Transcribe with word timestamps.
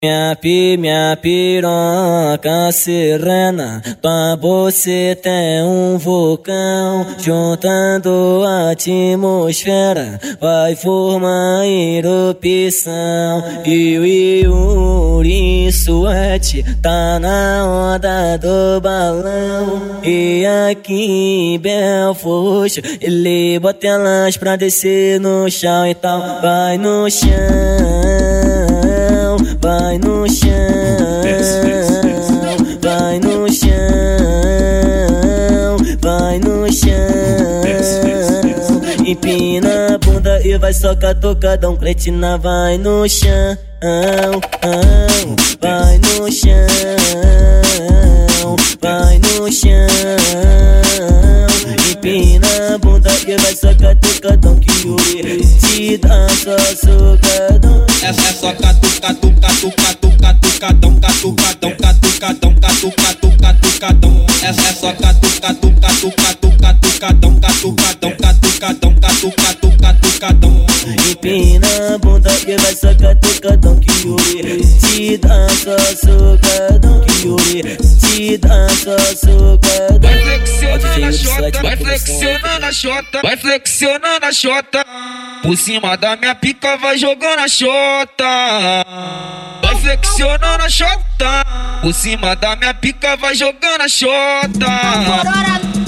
Minha 0.00 0.36
pi, 0.40 0.76
minha 0.78 1.18
piroca 1.20 2.70
serena, 2.70 3.82
tua 4.00 4.36
você 4.36 5.18
tem 5.20 5.64
um 5.64 5.98
vulcão, 5.98 7.04
juntando 7.18 8.44
a 8.46 8.70
atmosfera, 8.70 10.20
vai 10.40 10.76
formar 10.76 11.66
erupção. 11.66 13.42
E 13.66 13.98
o 13.98 14.06
Yuri 15.24 15.72
suete 15.72 16.62
tá 16.80 17.18
na 17.18 17.96
onda 17.96 18.36
do 18.36 18.80
balão, 18.80 20.00
e 20.04 20.46
aqui 20.70 21.56
em 21.56 21.58
Belfort, 21.58 22.78
ele 23.00 23.58
bota 23.58 23.88
elas 23.88 24.36
pra 24.36 24.54
descer 24.54 25.18
no 25.18 25.50
chão 25.50 25.88
e 25.88 25.94
tal, 25.96 26.20
vai 26.40 26.78
no 26.78 27.10
chão 27.10 28.37
vai 29.68 29.98
no 29.98 30.26
chão, 30.26 30.48
vai 32.80 33.20
no 33.20 33.52
chão, 33.52 33.68
vai 36.00 36.38
no 36.38 36.72
chão. 36.72 36.96
Empina 39.06 39.94
a 39.94 39.98
bunda 39.98 40.40
e 40.42 40.56
vai 40.56 40.72
socar 40.72 41.14
tocadão, 41.20 41.76
cretina 41.76 42.38
vai 42.38 42.78
no 42.78 43.06
chão, 43.06 43.58
vai 45.60 45.98
no 45.98 46.32
chão, 46.32 46.66
vai 48.80 49.18
no 49.18 49.52
chão. 49.52 49.86
Empina 51.90 52.74
a 52.74 52.78
bunda 52.78 53.10
e 53.26 53.36
vai 53.36 53.54
socar 53.54 53.94
tocadão 54.00 54.58
que 54.58 54.88
o 54.88 54.96
te 54.96 55.98
dá 55.98 56.26
só 56.30 56.56
socadão 56.74 57.27
é, 58.08 58.10
é 58.10 58.32
só 58.32 58.52
catucadum, 58.54 59.34
catucadum, 59.34 60.16
catucadão, 60.18 60.98
catucadão, 60.98 61.74
catucadão, 61.76 62.54
catucadum, 62.54 63.36
catucadão. 63.36 64.26
É, 64.42 64.48
é 64.48 64.72
só 64.72 64.92
catucadum, 64.94 65.74
catucadum, 65.74 66.56
catucadão, 66.56 67.38
catucadão, 67.38 68.16
catucadão, 68.16 68.94
catucadum, 68.94 69.76
catucadão. 69.76 70.66
Empina 71.10 71.94
a 71.94 71.98
bunda 71.98 72.30
que 72.30 72.56
vai 72.56 72.74
só 72.74 72.94
catucadão 72.94 73.78
que 73.78 74.08
ore. 74.08 74.64
Te 74.80 75.18
dá 75.18 75.46
só 75.50 75.76
socadão 75.94 77.00
que 77.00 77.28
ore. 77.28 77.76
Te 77.76 78.38
dá 78.38 78.68
socadão. 79.14 80.07
Vai 81.00 81.76
flexionando 81.76 82.66
a 82.66 82.72
xota, 82.72 82.72
vai 82.72 82.72
flexionando 82.72 82.72
a 82.72 82.72
xota, 82.72 83.20
vai 83.22 83.36
flexionando 83.36 84.26
a 84.26 84.32
xota. 84.32 84.84
Por 85.42 85.56
cima 85.56 85.96
da 85.96 86.16
minha 86.16 86.34
pica 86.34 86.76
vai 86.76 86.98
jogando 86.98 87.40
a 87.40 87.48
xota. 87.48 88.84
Vai 89.62 89.76
flexionando 89.80 90.64
a 90.64 90.68
xota. 90.68 91.44
Por 91.80 91.94
cima 91.94 92.34
da 92.34 92.56
minha 92.56 92.74
pica 92.74 93.16
vai 93.16 93.34
jogando 93.34 93.82
a 93.82 93.88
xota. 93.88 95.87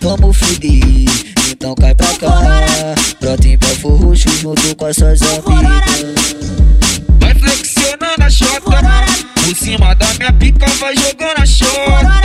Vamos 0.00 0.36
fuder, 0.36 1.34
então 1.50 1.74
cai 1.74 1.94
pra 1.94 2.14
cá. 2.14 2.40
Brota 3.20 3.48
em 3.48 3.56
Belfor 3.56 4.00
Roxo 4.00 4.28
junto 4.40 4.76
com 4.76 4.86
as 4.86 4.96
suas 4.96 5.20
amigas. 5.22 6.06
Vai 7.18 7.34
flexionando 7.34 8.22
a 8.22 8.30
xota. 8.30 8.80
Por 9.44 9.56
cima 9.56 9.94
da 9.94 10.14
minha 10.14 10.32
pica 10.32 10.66
vai 10.78 10.94
jogando 10.94 11.38
a 11.38 11.46
xota. 11.46 12.20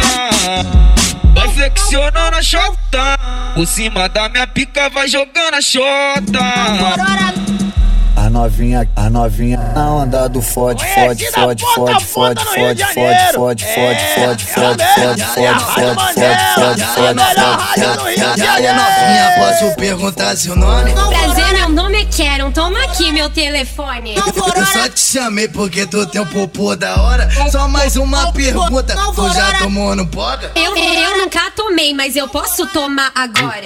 Vai 1.34 1.48
flexionando 1.50 2.38
a 2.38 2.42
xota. 2.42 3.18
Por 3.56 3.68
cima 3.68 4.08
da 4.10 4.30
minha 4.30 4.48
pica 4.48 4.90
vai 4.90 5.08
jogando 5.08 5.56
a 5.56 5.62
xota. 5.62 7.51
A 8.32 8.34
novinha, 8.34 8.90
a 8.96 9.10
novinha 9.10 9.58
na 9.76 9.92
onda 9.92 10.30
do 10.30 10.42
fode, 10.42 10.82
fode, 10.94 11.30
fode, 11.32 11.66
fode, 11.66 12.06
fode, 12.06 12.06
fode, 12.06 12.46
fode, 12.46 12.86
fode, 12.94 13.34
fode, 13.34 13.66
fode, 13.66 13.66
fode, 13.66 14.46
fode, 14.46 14.46
fode, 14.46 15.26
fode, 15.26 15.26
fode, 15.26 16.06
fode, 16.56 16.84
fode, 16.96 18.40
E 18.40 18.48
aí, 18.48 18.68
novinha, 18.74 19.34
posso 19.38 19.76
perguntar 19.76 20.38
seu 20.38 20.56
nome? 20.56 20.94
Prazer, 20.94 21.52
meu 21.52 21.68
nome 21.68 22.04
é 22.04 22.06
Karen. 22.06 22.52
Toma 22.52 22.82
aqui 22.86 23.12
meu 23.12 23.30
telefone. 23.30 24.16
Eu 24.16 24.66
só 24.66 24.88
te 24.88 25.00
chamei 25.02 25.50
porque 25.50 25.86
tu 25.86 26.06
tem 26.06 26.22
um 26.22 26.26
popô 26.26 26.74
da 26.74 27.02
hora. 27.02 27.30
Só 27.52 27.68
mais 27.68 27.98
uma 27.98 28.32
pergunta, 28.32 28.96
tu 29.14 29.34
já 29.34 29.60
tomou 29.60 29.94
no 29.94 30.08
poga? 30.08 30.54
Eu, 30.56 30.74
eu 30.78 31.18
nunca 31.18 31.52
tomei, 31.52 31.94
mas 31.94 32.16
eu 32.16 32.30
posso 32.30 32.66
tomar 32.68 33.12
agora. 33.14 33.64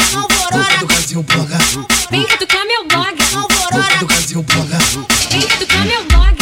Boca 2.10 2.38
do 2.40 2.48
Brasil, 4.36 4.44
poga. 4.44 4.78
Vem 5.32 5.42
catucar 5.48 5.86
meu 5.86 6.04
blog. 6.06 6.36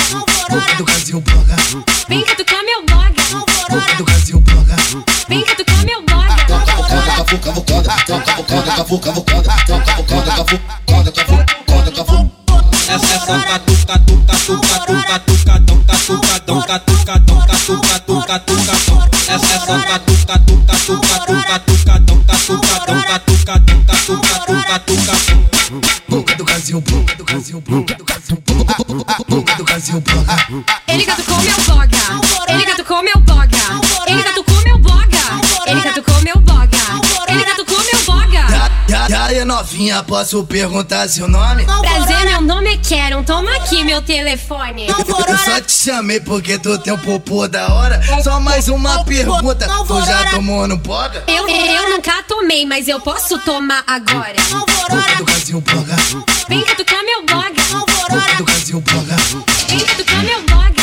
Boca 0.50 0.76
do 0.76 0.84
Brasil, 0.84 1.22
poga. 1.22 1.56
Vem 2.10 2.22
catucar 2.24 2.64
meu 2.64 2.86
blog. 2.86 3.14
Boca 3.70 3.96
do 3.96 4.04
Brasil, 4.04 4.42
poga. 4.42 4.76
Vem 5.30 5.42
catucar 5.44 5.86
meu 5.86 6.02
blog. 6.02 6.28
Boca 6.48 6.72
do 6.74 6.94
Brasil, 7.14 7.40
poga. 7.40 7.94
Vem 10.88 11.04
catucar 11.04 11.38
meu 11.38 12.24
blog. 12.24 12.34
Essa 12.88 13.14
é 13.14 13.20
só 13.20 13.40
catuca, 13.40 14.00
tuca, 14.00 14.36
tuca, 14.38 14.80
tuca, 14.80 15.20
tucadão, 15.20 15.84
catucadão, 15.84 16.62
catucadão, 16.62 17.42
catuca, 17.42 18.00
tuca, 18.00 18.40
tucadão. 18.40 19.10
Essa 19.28 19.54
é 19.54 19.60
só 19.60 19.80
catuca, 19.80 20.40
tuca, 20.40 20.78
tuca, 20.80 21.20
tuca, 21.20 21.60
tucadão, 21.60 22.24
catucadão, 22.24 23.02
catucadão, 23.04 23.84
catuca, 23.84 24.40
tuca, 24.40 24.80
tucadão. 24.80 25.54
Boca 26.08 26.36
do 26.36 26.44
Brasil, 26.44 26.82
boca 26.82 27.16
do 27.16 27.23
Brasil, 27.44 27.60
bunda 27.60 27.94
do 27.96 28.06
Brasil, 28.06 28.38
bunda 29.28 29.56
do 29.56 29.64
Brasil. 29.66 30.04
Ele 30.88 31.04
gato 31.04 31.24
com 31.24 31.36
meu 31.42 31.58
dog. 31.66 31.93
Novinha, 39.54 40.02
posso 40.04 40.44
perguntar 40.46 41.08
seu 41.08 41.28
nome? 41.28 41.64
Prazer, 41.64 42.26
meu 42.26 42.42
nome 42.42 42.74
é 42.74 42.78
Karen. 42.78 43.22
Toma 43.24 43.56
aqui 43.56 43.84
meu 43.84 44.02
telefone. 44.02 44.88
Eu 44.90 45.38
só 45.38 45.62
te 45.62 45.72
chamei 45.72 46.20
porque 46.20 46.58
tu 46.58 46.78
tem 46.80 46.92
um 46.92 46.98
popô 46.98 47.48
da 47.48 47.72
hora. 47.72 48.02
Só 48.24 48.40
mais 48.40 48.68
uma 48.68 49.04
pergunta, 49.04 49.68
tu 49.88 50.06
já 50.06 50.32
tomou 50.32 50.68
no 50.68 50.80
poga? 50.80 51.24
Eu, 51.28 51.48
eu 51.48 51.90
nunca 51.92 52.24
tomei, 52.24 52.66
mas 52.66 52.88
eu 52.88 53.00
posso 53.00 53.38
tomar 53.40 53.84
agora. 53.86 54.36
Boca 54.90 55.16
do 55.18 55.24
Brasil, 55.24 55.62
poga. 55.62 55.96
Vem 56.50 56.62
catucar 56.64 57.04
meu 57.04 57.24
blog. 57.24 57.54
Boca 58.10 58.36
do 58.38 58.44
Brasil, 58.44 58.82
poga. 58.82 59.16
Vem 59.68 59.80
catucar 59.80 60.24
meu 60.24 60.42
blog. 60.44 60.74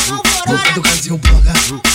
Boca 0.46 0.72
do 0.72 0.80
Brasil, 0.80 1.18
poga. 1.18 1.89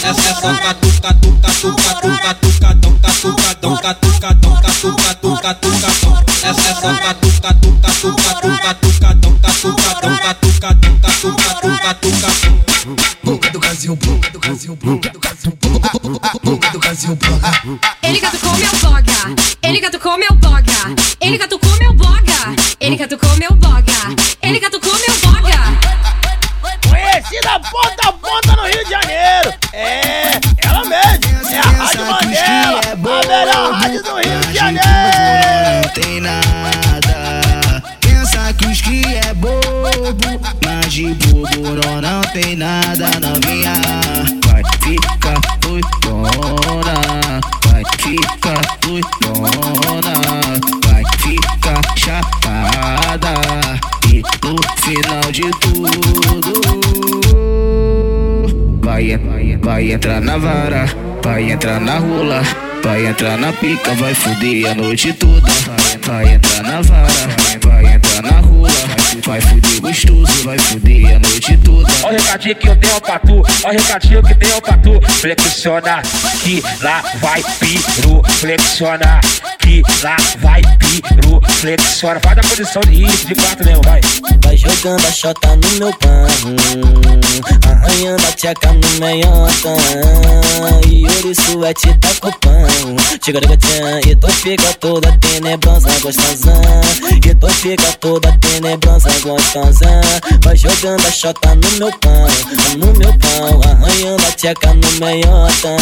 Essa 0.00 0.30
é 0.30 0.34
só 0.34 0.54
catuca, 0.54 1.12
tuca, 1.14 1.52
tuca, 1.54 1.94
tuca, 2.00 2.34
tucadão, 2.34 2.98
catucadão, 2.98 3.76
catucadão, 3.76 4.56
catuca, 4.62 5.14
tuca, 5.16 5.54
tucadão. 5.54 6.24
Essa 6.40 6.68
é 6.68 6.74
só 6.74 6.94
catuca, 6.94 7.54
tuca, 7.54 7.92
tuca, 7.94 8.34
tuca, 8.40 8.74
tucadão, 8.74 9.38
catucadão, 9.38 10.16
catucadão, 10.18 10.98
catuca, 11.00 11.54
tuca, 11.54 11.94
tucadão. 11.94 12.68
Boca 13.24 13.50
do 13.50 13.58
Brasil, 13.58 13.96
boca 13.96 14.30
do 14.30 14.38
Brasil, 14.38 14.76
boca 14.76 15.10
do 15.10 15.18
Brasil, 15.18 15.52
boca 16.42 16.70
do 16.70 16.78
Brasil. 16.78 17.18
Ele 18.04 18.20
catucou 18.20 18.56
meu 18.56 18.70
boga. 18.80 19.34
Ele 19.62 19.80
catucou 19.80 20.16
meu 20.16 20.34
boga. 20.36 20.94
Ele 21.20 21.38
catucou 21.38 21.76
meu 21.76 21.92
boga. 21.92 22.56
Ele 22.80 22.96
catucou 22.96 23.36
meu 23.36 23.52
boga. 23.54 24.16
Ele 24.40 24.60
catucou 24.60 24.78
meu 24.78 24.87
boga. 24.87 24.87
Conhecida 27.28 27.60
ponta 27.60 28.08
a 28.08 28.12
ponta 28.12 28.56
no 28.56 28.62
Rio 28.62 28.84
de 28.84 28.90
Janeiro. 28.90 29.54
É, 29.74 30.07
entrar 63.08 63.38
na 63.38 63.52
pica, 63.52 63.94
vai 63.94 64.14
fuder 64.14 64.70
a 64.70 64.74
noite 64.74 65.12
toda. 65.14 65.50
Vai, 66.02 66.34
entrar 66.34 66.62
na 66.62 66.82
vara, 66.82 67.08
vai 67.62 67.94
entrar 67.94 68.22
na 68.22 68.40
rola, 68.40 68.70
vai 69.24 69.40
fuder 69.40 69.80
gostoso, 69.80 70.44
vai 70.44 70.58
fuder 70.58 71.16
a 71.16 71.18
noite 71.18 71.56
toda. 71.64 71.88
Olha 72.02 72.18
o 72.18 72.22
recadinho 72.22 72.56
que 72.56 72.68
eu 72.68 72.76
tenho 72.76 73.00
pra 73.00 73.18
tu, 73.18 73.42
olha 73.64 73.78
o 73.78 73.82
recadinho 73.82 74.22
que 74.22 74.34
tenho 74.34 74.60
pra 74.60 74.76
tu. 74.76 75.00
Flexiona, 75.10 76.02
que 76.42 76.62
lá 76.82 77.02
vai 77.16 77.42
piru. 77.58 78.22
Flexiona, 78.28 79.20
que 79.68 79.82
lá 80.02 80.16
vai 80.38 80.62
piru. 80.78 81.40
Flexiona, 81.60 82.20
faz 82.20 82.38
a 82.38 82.40
posição 82.40 82.82
de 82.82 83.04
isso, 83.04 83.26
de 83.26 83.34
quatro 83.34 83.64
mesmo, 83.66 83.82
vai. 83.82 84.00
Vai 84.48 84.56
jogando 84.56 85.06
a 85.06 85.12
chota 85.12 85.48
no 85.56 85.68
meu 85.78 85.92
pão 85.98 86.26
Arranhando 87.70 88.22
a 88.26 88.32
tcheca 88.32 88.72
no 88.72 88.88
meiota 88.98 89.76
E 90.88 91.04
ouro 91.04 91.34
suete 91.34 91.92
tá 91.98 92.08
com 92.20 92.32
pão. 92.32 92.96
Chega 93.22 93.40
de 93.42 93.56
tchan 93.58 94.00
e 94.06 94.16
tu 94.16 94.28
fica 94.28 94.72
toda 94.80 95.12
tenebrosa 95.18 95.90
gostosa 96.00 96.52
E 97.24 97.34
tu 97.34 97.48
fica 97.48 97.92
toda 98.00 98.32
tenebrosa 98.38 99.10
gostosa 99.20 100.00
Vai 100.42 100.56
jogando 100.56 101.06
a 101.06 101.10
chota 101.10 101.54
no 101.54 101.70
meu 101.72 101.92
pão 101.98 102.26
No 102.78 102.86
meu 102.98 103.12
pão 103.18 103.60
Arranhando 103.70 104.22
a 104.26 104.32
tcheca 104.32 104.72
no 104.72 105.04
meiota 105.04 105.76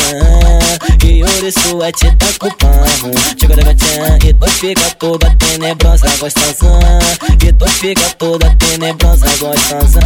E 1.04 1.22
ouro 1.22 1.52
suete 1.52 2.10
tá 2.16 2.26
com 2.40 2.50
pão. 2.50 3.12
Chega 3.38 3.54
de 3.54 3.62
e 4.25 4.32
tu 4.32 4.46
fica 4.46 4.90
toda 4.99 5.34
tenebrosa 5.37 6.08
gostosa. 6.19 6.67
E 7.46 7.52
tu 7.52 7.69
fica 7.69 8.11
toda 8.19 8.55
tenebrosa 8.56 9.26
gostosa 9.38 10.00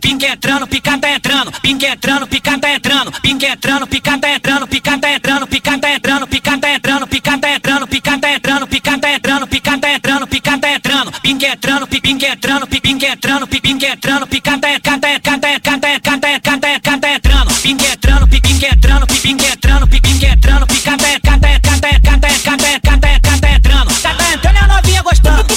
Pinquet 0.00 0.32
entrando, 0.32 0.66
pica 0.66 0.98
tá 0.98 1.10
entrando, 1.10 1.52
pinquet 1.60 1.92
entrando, 1.92 2.26
pica 2.26 2.58
tá 2.58 2.70
entrando, 2.74 3.12
pinquet 3.20 3.52
entrando, 3.52 3.86
pica 3.86 4.18
tá 4.18 4.30
entrando, 4.30 4.66
pica 4.68 4.98
tá 4.98 5.10
entrando, 5.10 5.46
pica 5.46 5.78
tá 5.78 5.90
entrando, 5.90 6.26
pica 6.26 6.58
tá 6.58 6.70
entrando, 6.70 7.06
pica 7.06 7.38
tá 7.38 7.50
entrando, 7.50 8.66
pica 8.66 8.98
tá 8.98 9.10
entrando, 9.10 9.46
pica 9.48 9.78
tá 9.78 9.92
entrando, 9.92 10.26
pica 10.28 10.28
tá 10.28 10.28
entrando, 10.28 10.28
pica 10.28 10.58
tá 10.58 10.70
entrando, 10.74 11.12
pinquet 11.20 11.52
entrando, 11.52 11.86
pinquet 11.86 12.26
entrando, 12.26 12.66
pinquet 12.66 13.06
entrando, 13.06 13.46
pinquet 13.46 13.86
entrando, 13.86 14.26
pica 14.26 14.58
tá 14.58 14.80
canta 14.80 15.20
canta 15.20 15.60
canta 15.60 16.00
canta 16.00 16.40
canta 16.40 16.80
canta 16.80 17.08
entrando, 17.08 17.52
pinquet 17.62 17.92
entrando, 17.92 18.26
pinquet 18.28 18.74
entrando, 18.74 19.06
pinquet 19.06 19.52
entrando, 19.52 19.86
pinquet 19.88 20.32
entrando, 20.32 20.66
pica 20.66 20.96
tá 20.96 21.20
canta 21.22 21.60
canta 21.60 21.90
canta 22.00 22.28
canta 22.40 22.80
canta 22.80 23.20
canta 23.20 23.48
entrando, 23.48 24.02
tá 24.02 24.14
tá 24.14 24.32
entrando 24.32 24.56
e 24.56 24.58
a 24.58 24.66
novinha 24.66 25.02
gostando. 25.02 25.49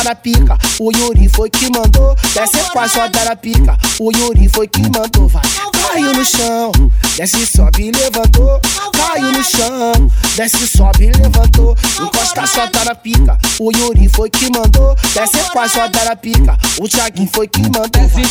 A 0.00 0.02
da 0.02 0.14
pica, 0.14 0.58
o 0.78 0.90
Yuri 0.90 1.28
foi 1.28 1.50
que 1.50 1.70
mandou. 1.70 2.16
Desce 2.34 2.70
com 2.70 2.80
a 2.80 2.88
chota 2.88 3.24
da 3.24 3.36
pica, 3.36 3.76
o 3.98 4.10
Yuri 4.10 4.48
foi 4.48 4.66
que 4.66 4.80
mandou. 4.82 5.28
Vai, 5.28 5.42
caiu 5.82 6.14
no 6.14 6.24
chão, 6.24 6.72
desce, 7.16 7.46
sobe, 7.46 7.92
levantou. 7.92 8.60
Caiu 8.96 9.32
no 9.32 9.44
chão, 9.44 9.92
desce, 10.36 10.66
sobe, 10.66 11.12
levantou. 11.12 11.76
Encosta 12.00 12.42
a 12.42 12.46
chota 12.46 12.84
na 12.84 12.94
pica, 12.94 13.38
o 13.58 13.70
Yuri 13.70 14.08
foi 14.08 14.30
que 14.30 14.50
mandou. 14.50 14.96
Desce 15.14 15.50
com 15.50 15.60
a 15.60 15.68
chota 15.68 16.04
da 16.04 16.16
pica, 16.16 16.58
o 16.80 16.88
Thiaguinho 16.88 17.28
foi 17.32 17.46
que 17.46 17.62
mandou. 17.62 17.88
Desce, 17.88 18.22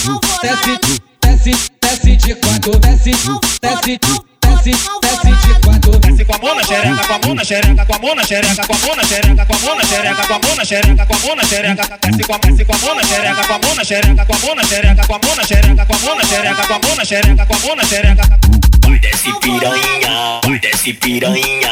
desce, 0.42 0.80
desce, 1.22 1.72
desce 1.82 2.16
de 2.16 2.36
quatro, 2.36 2.80
desce, 2.80 3.12
desce, 3.62 4.00
desce, 4.64 4.90
desce 5.02 5.48
de 5.48 5.60
quatro. 5.62 6.00
Desce 6.00 6.26
com 6.26 6.36
a 6.36 6.38
mão 6.40 6.56
na 6.56 6.64
xereca, 6.64 7.06
com 7.06 7.14
a 7.14 7.20
mão 7.20 7.36
na 7.36 7.44
xereca, 7.44 7.86
com 7.86 7.96
a 7.96 8.00
mão 8.00 8.16
na 8.16 8.24
xereca, 8.24 8.66
com 8.66 8.74
a 8.74 8.80
mão 8.80 8.96
na 8.96 9.04
xereca, 9.04 9.46
com 9.46 9.54
a 9.54 9.60
mão 9.60 9.76
na 9.76 9.86
xereca, 9.86 10.26
com 10.26 10.34
a 10.34 10.40
mão 10.40 10.56
na 10.56 10.66
xereca, 10.66 11.06
com 11.06 11.14
a 11.14 11.20
mão 11.20 11.36
na 11.36 11.44
xereca. 11.44 12.00
Desce 12.02 12.24
com 12.24 12.34
a 12.34 12.38
desce 12.38 12.66
com 12.66 12.74
a 12.74 12.78
mão 12.78 12.96
na 12.96 13.04
xereca, 13.04 13.44
com 13.46 13.54
a 13.54 13.60
mão 13.60 13.76
na 13.76 13.84
xereca, 13.84 14.26
com 14.26 14.34
a 14.34 14.40
mão 14.40 14.56
na 14.56 14.64
xereca, 14.64 15.06
com 15.06 15.16
a 15.16 15.20
mão 15.20 15.36
na 15.36 15.44
xereca, 15.44 15.86
com 15.86 15.94
a 15.94 16.00
mão 16.00 16.16
na 16.16 16.26
xereca, 16.26 16.68
com 16.68 16.74
a 16.74 16.80
mão 16.80 16.96
na 16.96 17.06
xereca, 17.06 17.46
com 17.46 17.54
a 17.54 17.60
mão 17.60 17.76
na 17.76 17.84
xereca. 17.86 18.40
Desce 19.02 19.32
piranha, 19.40 20.42
desce 20.62 20.94
piranha, 20.94 21.72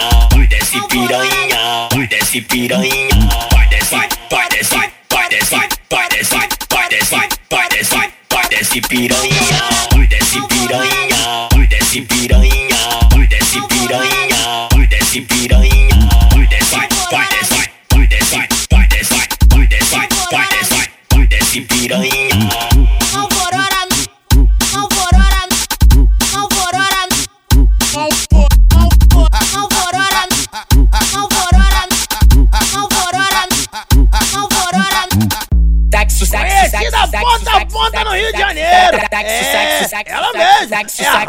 desce 0.50 0.82
piranha, 0.88 1.90
desce 2.10 2.42
piranha, 2.42 3.30
vai 3.52 3.68
desce, 3.68 3.96
vai 4.30 4.50
desce, 4.50 4.76
vai 5.10 5.30
desce, 5.30 5.56
vai 5.90 6.10
desce, 6.10 6.36
vai 6.70 6.90
desce, 6.90 7.16
vai 7.50 7.70
desce, 7.70 7.96
vai 8.30 8.50
desce 8.50 8.82
piranha, 8.82 9.87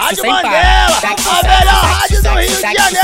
É 0.09 0.11
Rádio 0.11 0.27
Mandela, 0.27 0.99
a 1.05 1.43
melhor 1.43 1.85
rádio 1.85 2.23
do 2.23 2.29
Rio 2.31 2.49
de 2.49 2.63
Janeiro. 2.63 2.97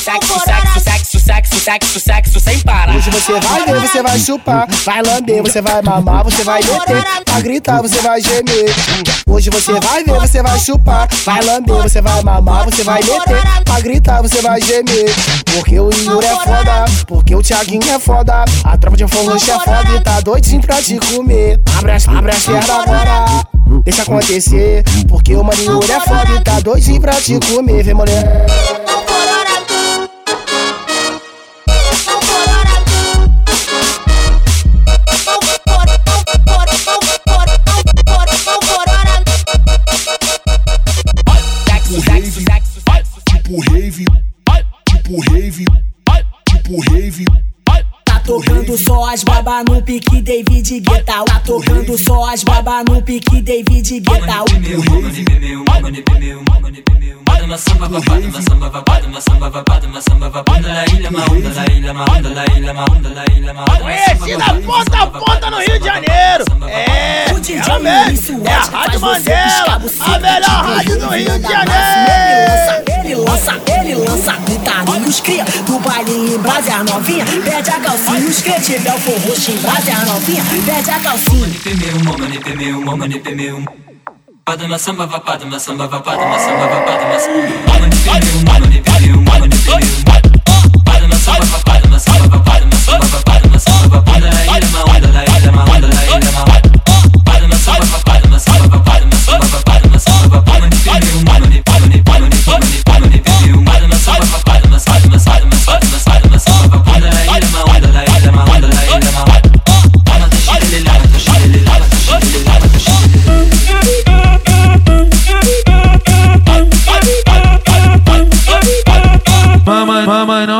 sexo, 0.00 0.40
sexo, 0.40 1.20
sexo, 1.20 1.60
sexo, 1.60 2.00
sexo 2.00 2.40
sem 2.40 2.60
parar. 2.60 2.96
Hoje 2.96 3.10
você 3.10 3.38
vai 3.38 3.66
ver, 3.66 3.80
você 3.80 4.02
vai 4.02 4.18
chupar, 4.18 4.66
vai 4.86 5.02
lamber, 5.02 5.42
você 5.42 5.60
vai 5.60 5.82
mamar, 5.82 6.24
você 6.24 6.42
vai 6.44 6.62
meter, 6.62 7.04
pra 7.26 7.40
gritar, 7.40 7.82
você 7.82 8.00
vai 8.00 8.22
gemer. 8.22 8.74
Hoje 9.26 9.50
você 9.50 9.78
vai 9.80 10.02
ver, 10.02 10.18
você 10.18 10.42
vai 10.42 10.58
chupar, 10.60 11.08
vai 11.26 11.44
lamber, 11.44 11.82
você 11.82 12.00
vai 12.00 12.22
mamar, 12.22 12.64
você 12.64 12.82
vai 12.82 13.02
meter, 13.02 13.42
pra 13.62 13.80
gritar, 13.80 14.22
você 14.22 14.40
vai 14.40 14.62
gemer. 14.62 15.14
Porque 15.52 15.78
o 15.78 15.90
Yuri 15.92 16.26
é 16.26 16.36
foda, 16.36 16.84
porque 17.06 17.34
o 17.34 17.42
Thiaguinho 17.42 17.92
é 17.92 17.98
foda, 17.98 18.46
a 18.64 18.78
tropa 18.78 18.96
de 18.96 19.06
Forroxo 19.06 19.50
é 19.50 19.58
foda 19.58 19.94
e 19.94 20.00
tá 20.00 20.20
doidinho 20.22 20.62
pra 20.62 20.80
te 20.80 20.98
comer. 20.98 21.60
Abre 21.76 21.92
as, 21.92 22.08
abre 22.08 22.32
as 22.32 22.42
pernas 22.44 22.70
agora, 22.70 23.44
deixa 23.80 24.02
acontecer, 24.02 24.82
porque 25.08 25.34
o 25.34 25.42
Yuri 25.42 25.92
é 25.92 26.00
foda 26.00 26.40
tá 26.44 26.60
doidinho 26.60 27.00
pra 27.00 27.14
te 27.14 27.38
comer, 27.40 27.82
vem 27.82 27.94
mulher. 27.94 28.46
as 49.12 49.24
baba 49.24 49.62
no 49.68 49.82
pique 49.82 50.22
David 50.22 50.80
Guetta. 50.80 51.22
Tocando 51.44 51.98
só 51.98 52.30
as 52.30 52.42
baba 52.44 52.82
no 52.88 53.02
pique 53.02 53.42
David 53.42 54.00
Guetta. 54.00 54.44
Bada 57.26 57.46
na 57.46 57.58
samba, 57.58 57.88
babada 57.88 58.26
na 58.26 58.40
samba, 58.40 58.70
babada 58.70 59.08
na 59.08 59.20
samba, 59.20 59.50
babada 59.50 59.86
na 59.88 60.00
samba, 60.00 60.30
babada 60.30 60.68
na 60.68 60.84
ilha, 60.86 61.10
ma 61.10 61.24
onda, 61.30 61.50
na 61.50 61.66
ilha, 61.66 61.92
ma 61.92 62.04
onda, 62.04 62.30
na 62.30 62.44
ilha, 62.56 62.72
ma 62.72 62.84
onda, 62.84 63.08
na 63.10 63.24
ilha, 63.36 63.52
ma 63.52 63.62
onda. 63.64 63.78
Conhecida 63.80 64.44
ponta 64.64 65.02
a 65.02 65.06
ponta 65.06 65.50
no 65.50 65.58
Rio 65.58 65.78
de 65.78 65.84
Janeiro. 65.84 66.44
É, 66.68 67.26
realmente, 67.66 68.32
é 68.44 68.54
a 68.54 68.60
Rádio 68.60 69.00
Mandela, 69.00 69.82
a 70.00 70.18
melhor 70.18 70.64
rádio 70.64 70.98
do 70.98 71.08
Rio 71.08 71.38
de 71.38 71.48
Janeiro. 71.48 72.82
Ele 73.04 73.14
lança, 73.16 73.62
ele 73.68 73.94
lança, 73.94 74.38
ele 74.48 74.64
lança, 74.64 74.81
os 75.12 75.20
cria 75.20 75.44
Do 75.66 75.78
baile 75.80 76.34
em 76.34 76.38
brasa 76.38 76.76
a 76.76 76.84
novinha. 76.84 77.24
Pede 77.44 77.70
a 77.70 77.80
calcinha, 77.80 78.28
os 78.28 78.40
crente 78.40 78.78
Belfor 78.78 79.18
roxo 79.20 79.50
em 79.50 79.56
brasa 79.58 79.92
a 79.92 80.06
novinha. 80.06 80.42
Pede 80.64 80.90
a 80.90 81.00
calcinha. 81.00 81.48
Mamãe 81.48 81.60
pemeu, 81.60 82.04
mamane 82.04 82.38
pemeu, 82.38 82.80
mamane 82.80 83.18
pemeu 83.20 83.64
Padma 84.44 84.78
samba 84.78 85.06
vapadma 85.06 85.58
samba 85.58 85.86
vapadma 85.86 86.38
samba 86.38 86.66
vapadma 86.66 87.16
Mamane 87.68 87.96
pemeu, 88.04 88.42
mamane 88.46 88.80
pemeu, 88.80 89.22
mamane 89.22 89.56
pemeu 89.58 90.21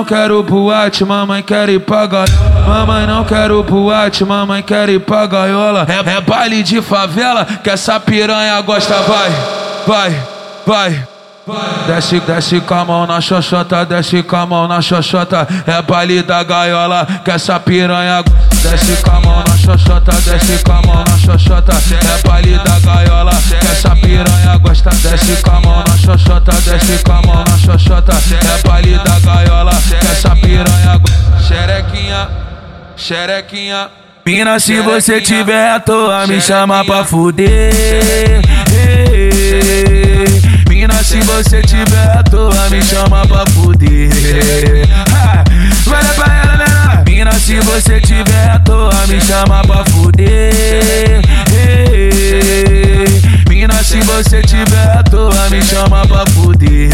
quero 0.04 0.42
boate, 0.42 1.04
mamãe 1.04 1.42
quer 1.42 1.68
ir 1.68 1.80
pra 1.80 2.06
gaiola. 2.06 2.66
Mamãe 2.66 3.06
não 3.06 3.24
quero 3.24 3.62
boate, 3.62 4.24
mamãe 4.24 4.62
quer 4.62 4.88
ir 4.88 5.00
pra 5.00 5.26
gaiola. 5.26 5.86
É, 5.88 6.16
é 6.16 6.20
baile 6.20 6.62
de 6.62 6.80
favela 6.82 7.44
que 7.44 7.70
essa 7.70 7.98
piranha 8.00 8.60
gosta, 8.60 8.94
vai, 9.02 9.30
vai, 9.86 10.22
vai. 10.66 11.11
Desce, 11.86 12.20
desce 12.20 12.60
com 12.60 12.74
a 12.74 12.84
mão 12.84 13.06
na 13.06 13.20
xoxota, 13.20 13.84
desce 13.84 14.22
com 14.22 14.36
a 14.36 14.46
mão 14.46 14.68
na 14.68 14.80
xoxota. 14.80 15.46
É 15.66 15.82
baile 15.82 16.22
da 16.22 16.42
gaiola 16.42 17.06
que 17.24 17.30
essa 17.30 17.58
piranha. 17.60 18.22
Desce 18.62 19.02
com 19.02 19.10
a 19.10 19.20
mão 19.20 19.44
na 19.46 19.56
xoxota, 19.56 20.12
desce 20.12 20.62
com 20.62 20.72
a 20.72 20.82
mão 20.82 21.04
na 21.06 21.18
xoxota. 21.18 21.72
É 21.72 22.28
baile 22.28 22.58
da 22.58 22.78
gaiola 22.78 23.32
que 23.32 23.66
essa 23.66 23.96
piranha 23.96 24.56
gosta. 24.58 24.90
Desce 24.90 25.42
com 25.42 25.50
a 25.50 25.60
mão 25.60 25.84
na 25.86 25.96
xoxota, 25.96 26.52
desce 26.52 27.02
com 27.02 27.12
a 27.12 27.22
mão 27.22 27.44
na 27.48 27.58
xoxota. 27.58 28.12
É 28.12 28.68
baile 28.68 28.98
da 28.98 29.18
gaiola 29.20 29.72
que 29.72 30.06
essa 30.06 30.36
piranha 30.36 30.98
gosta. 30.98 31.42
Xerequinha, 31.46 32.28
xerequinha. 32.96 33.90
Mina, 34.24 34.60
se 34.60 34.80
você 34.80 35.20
tiver 35.20 35.72
à 35.72 35.80
toa, 35.80 36.26
me 36.28 36.40
chama 36.40 36.84
pra 36.84 37.04
fuder. 37.04 37.72
Mina, 40.82 41.00
se 41.04 41.20
você 41.20 41.62
tiver 41.62 42.18
à 42.18 42.24
toa, 42.24 42.68
me 42.68 42.82
chama 42.82 43.24
pra 43.24 43.44
fuder. 43.52 44.10
Vai 45.86 46.02
dar 46.02 46.14
pra 46.14 46.34
ela, 46.42 46.56
né? 46.56 47.04
Mina, 47.06 47.32
se 47.34 47.60
você 47.60 48.00
tiver 48.00 48.50
à 48.50 48.58
toa, 48.58 49.06
me 49.06 49.20
chama 49.20 49.62
pra 49.62 49.84
fuder. 49.92 51.22
Mina, 53.48 53.80
se 53.84 54.00
você 54.00 54.42
tiver 54.42 54.98
à 54.98 55.04
toa, 55.04 55.48
me 55.50 55.62
chama 55.62 56.04
pra 56.04 56.24
fuder. 56.32 56.90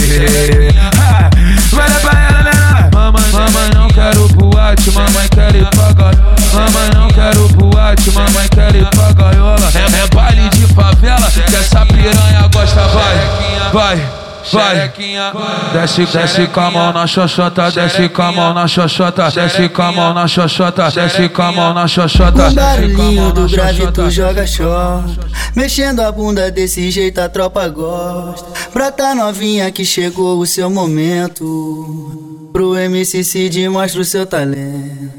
Vai, 13.72 13.96
vai. 14.52 14.92
Desce, 15.72 16.06
desce 16.06 16.46
com 16.46 16.60
a 16.60 16.70
mão 16.70 16.92
na 16.92 17.06
xoxota, 17.06 17.70
desce 17.70 18.08
com 18.08 18.22
a 18.22 18.32
mão 18.32 18.54
na 18.54 18.66
xoxota, 18.66 19.30
desce 19.30 19.68
com 19.68 19.82
a 19.82 19.92
mão 19.92 20.14
na 20.14 20.26
xoxota, 20.26 20.90
desce 20.90 21.28
com 21.28 21.42
a 21.42 21.52
mão 21.52 21.74
na 21.74 21.86
xoxota. 21.86 22.48
Com 22.48 22.54
barulhinho 22.54 23.32
do 23.32 23.48
grave 23.48 23.90
tu 23.92 24.10
joga 24.10 24.46
short. 24.46 25.18
Mexendo 25.54 26.00
a 26.00 26.12
bunda 26.12 26.50
desse 26.50 26.90
jeito 26.90 27.20
a 27.20 27.28
tropa 27.28 27.68
gosta. 27.68 28.46
Brota 28.72 29.14
novinha 29.14 29.70
que 29.70 29.84
chegou 29.84 30.38
o 30.38 30.46
seu 30.46 30.70
momento. 30.70 32.50
Pro 32.52 32.76
MC 32.76 33.22
Cid 33.24 33.68
mostra 33.68 34.00
o 34.00 34.04
seu 34.04 34.26
talento. 34.26 35.18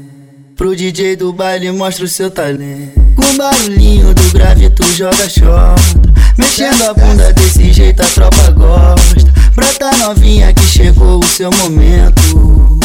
Pro 0.56 0.76
DJ 0.76 1.16
do 1.16 1.32
baile 1.32 1.70
mostra 1.70 2.04
o 2.04 2.08
seu 2.08 2.30
talento. 2.30 3.00
Com 3.14 3.36
barulhinho 3.36 4.14
do 4.14 4.32
grave 4.32 4.68
tu 4.70 4.84
joga 4.94 5.28
short 5.28 6.09
Mexendo 6.40 6.82
a 6.88 6.94
bunda 6.94 7.32
desse 7.34 7.70
jeito 7.70 8.02
a 8.02 8.06
tropa 8.06 8.50
gosta 8.52 9.30
Brota 9.54 9.90
novinha 9.98 10.54
que 10.54 10.62
chegou 10.62 11.20
o 11.20 11.22
seu 11.22 11.50
momento 11.50 12.80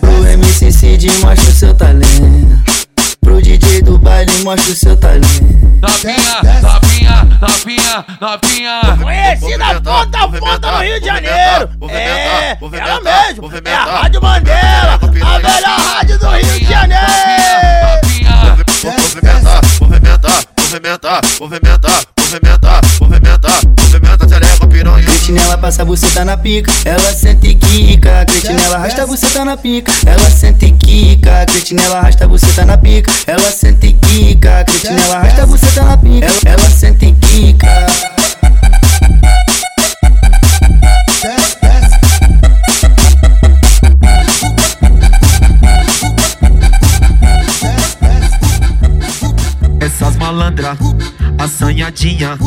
Pro 0.00 0.26
MC 0.26 0.72
Cid 0.72 1.08
mostra 1.20 1.50
o 1.50 1.52
seu 1.52 1.72
talento 1.72 2.64
Pro 3.20 3.40
DJ 3.40 3.82
do 3.82 3.96
baile 3.96 4.32
mostra 4.42 4.72
o 4.72 4.76
seu 4.76 4.96
talento 4.96 5.56
Novinha, 5.80 6.42
novinha, 6.62 7.26
novinha, 7.40 8.04
novinha. 8.20 8.96
Conhecida 9.00 9.80
ponta 9.82 10.18
a 10.18 10.28
ponta 10.28 10.72
no 10.72 10.82
Rio 10.82 10.98
de 10.98 11.06
Janeiro. 11.06 11.68
É, 11.90 12.58
ela 12.80 13.00
mesmo. 13.00 13.52
É 13.64 13.74
a 13.74 13.84
Rádio 13.84 14.22
Mandela, 14.22 14.98
a 14.98 15.38
melhor 15.38 15.80
rádio 15.80 16.18
do 16.18 16.28
Rio 16.28 16.58
de 16.58 16.64
Janeiro. 16.64 17.02
Movimentar, 18.82 19.60
movimentar, 19.80 20.42
movimentar, 20.58 21.20
movimentar, 21.38 22.15
movimentar, 22.26 22.80
movimentar, 23.00 23.60
movimenta, 23.78 24.28
xereca, 24.28 24.66
piranha. 24.66 25.04
Cretinela 25.04 25.58
passa 25.58 25.84
buceta 25.84 26.24
na 26.24 26.36
pica, 26.36 26.72
ela 26.84 27.12
sente 27.12 27.54
quica. 27.54 28.24
Cretinela 28.26 28.76
arrasta 28.76 29.02
a 29.02 29.06
buceta 29.06 29.44
na 29.44 29.56
pica, 29.56 29.92
ela 30.04 30.30
sente 30.30 30.72
quica. 30.72 31.46
Cretinela 31.46 31.98
arrasta 31.98 32.24
a 32.24 32.28
buceta 32.28 32.64
na 32.64 32.76
pica, 32.76 33.12
ela 33.26 33.50
sente 33.50 33.92
quica. 33.92 34.64
Cretinela 34.64 35.16
arrasta 35.16 35.42
a 35.42 35.46
buceta 35.46 35.82
na 35.82 35.96
pica, 35.96 36.26
ela, 36.26 36.40
ela 36.44 36.70
sente 36.70 37.12
quica. 37.12 37.86
Essas 49.80 50.16
malandra, 50.16 50.76
assanhadinha 51.38 52.38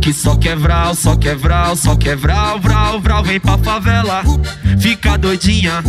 Que 0.00 0.12
só 0.12 0.36
quer 0.36 0.56
vral, 0.56 0.94
só 0.94 1.16
quer 1.16 1.36
vral, 1.36 1.76
só 1.76 1.96
quer 1.96 2.16
vral, 2.16 2.58
vral, 2.58 3.00
Vem 3.22 3.40
pra 3.40 3.58
favela, 3.58 4.22
fica 4.78 5.16
doidinha 5.16 5.82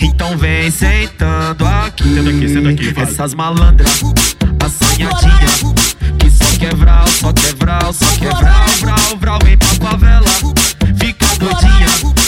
Então 0.00 0.36
vem 0.36 0.70
sentando 0.70 1.66
aqui. 1.66 2.04
Senta 2.14 2.30
aqui, 2.30 2.48
senta 2.48 2.70
aqui, 2.70 2.92
vai. 2.92 3.04
Essas 3.04 3.34
malandra, 3.34 3.86
assanhadinha 4.64 5.74
Que 6.18 6.30
só 6.30 6.58
quer 6.58 6.74
vral, 6.74 7.06
só 7.08 7.32
quer 7.32 7.54
vral, 7.54 7.92
só 7.92 8.06
quer 8.18 8.34
vral, 8.34 8.68
vral, 8.80 9.18
vral 9.20 9.38
Vem 9.44 9.56
pra 9.56 9.68
favela, 9.68 10.30
fica 10.98 11.26
doidinha 11.38 12.25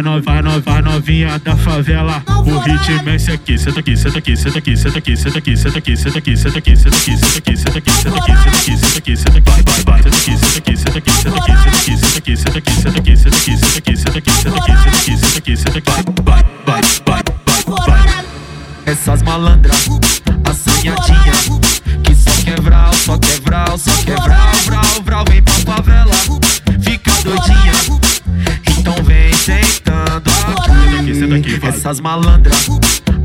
no, 0.00 0.22
vai, 0.22 0.40
no, 0.40 0.42
vai, 0.42 0.42
no, 0.42 0.60
vai, 0.60 0.60
no, 0.60 0.60
vai 0.62 0.82
novinha 0.92 1.38
da 1.38 1.56
favela. 1.56 2.22
O 2.28 2.58
ritmo 2.60 3.08
é 3.08 3.16
esse 3.16 3.32
aqui. 3.32 3.58
Senta 3.58 3.80
aqui, 3.80 3.96
senta 3.96 4.18
aqui, 4.18 4.36
senta 4.36 4.58
aqui, 4.58 4.76
senta 4.76 4.98
aqui, 4.98 5.16
senta 5.16 5.38
aqui, 5.38 5.56
senta 5.56 5.78
aqui, 5.78 5.96
senta 5.96 6.18
aqui, 6.18 6.36
senta 6.36 6.58
aqui, 6.58 6.76
senta 6.76 6.98
aqui, 6.98 7.16
senta 7.16 7.38
aqui, 7.38 7.56
senta 7.56 7.78
aqui, 7.78 7.96
senta 7.96 8.18
aqui, 8.18 8.36
senta 8.36 8.56
aqui, 8.58 8.76
senta 8.76 8.98
aqui, 8.98 9.16
senta 9.16 9.38
aqui, 9.38 9.50
vai, 9.50 9.82
vai, 9.84 10.02
senta 10.02 10.16
aqui, 10.16 10.36
senta 10.36 10.58
aqui, 10.58 10.76
senta 10.76 10.98
aqui, 10.98 11.10
senta 11.10 11.38
aqui, 11.38 11.96
senta 11.96 12.18
aqui, 12.18 12.36
senta 12.36 12.58
aqui, 12.58 12.76
senta 12.76 12.98
aqui, 12.98 13.16
senta 13.16 13.38
aqui, 13.38 13.56
senta 13.56 13.78
aqui, 13.78 13.96
senta 13.96 14.18
aqui, 14.18 14.32
senta 14.32 14.58
aqui, 14.58 14.76
senta 14.76 14.88
aqui, 14.88 15.16
senta 15.16 15.38
aqui, 15.38 15.56
senta 15.56 15.78
aqui, 15.78 15.90
vai, 16.22 16.44
vai, 16.66 16.82
vai, 17.06 17.22
vai, 17.86 17.86
vai. 17.86 18.24
Essas 18.84 19.22
malandra, 19.22 19.72
assanhadinha 20.44 21.32
Que 22.02 22.14
só 22.14 22.30
quer 22.44 22.60
vral, 22.60 22.92
só 22.92 23.16
quer 23.18 23.40
vral, 23.40 23.78
só 23.78 23.90
quer 24.04 24.20
vral, 24.20 25.02
vral, 25.04 25.24
Vem 25.28 25.42
pra 25.42 25.54
favela, 25.54 26.14
fica 26.80 27.12
doidinha 27.22 27.72
Então 28.78 28.94
vem 29.04 29.32
sentando 29.34 29.81
senta 31.22 31.36
aqui, 31.36 31.58
vai. 31.58 31.70
Essas 31.70 32.00
malandra, 32.00 32.52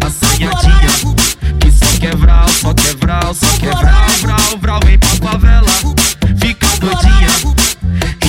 assanhadinha 0.06 1.16
Que 1.60 1.72
só 1.72 2.00
quer 2.00 2.16
vral, 2.16 2.48
só 2.48 2.74
quer 2.74 2.96
vral, 2.96 3.34
só 3.34 3.48
quer 3.58 3.75
vral, 3.75 4.08
vral, 4.22 4.58
vral 4.60 4.80
Vem 4.86 5.00
pra 5.00 5.10
favela, 5.10 5.72
fica 6.39 6.68
doidinha 6.80 7.27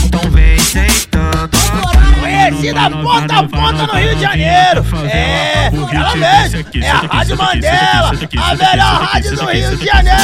Então 0.05 0.31
vem 0.31 0.59
sentando 0.59 1.51
aqui 1.53 2.21
Conhecida 2.21 2.91
ponta 2.91 3.39
a 3.39 3.43
ponta 3.43 3.87
no 3.87 3.93
Rio 3.99 4.15
de 4.15 4.23
Janeiro. 4.23 4.85
É, 5.11 5.67
ela 5.93 6.17
mesmo. 6.17 6.65
É 6.83 6.91
a 6.91 6.97
Rádio 6.99 7.37
Mandela, 7.37 8.13
a 8.37 8.55
melhor 8.55 9.03
rádio 9.03 9.37
do 9.37 9.45
Rio 9.45 9.77
de 9.77 9.85
Janeiro. 9.85 10.19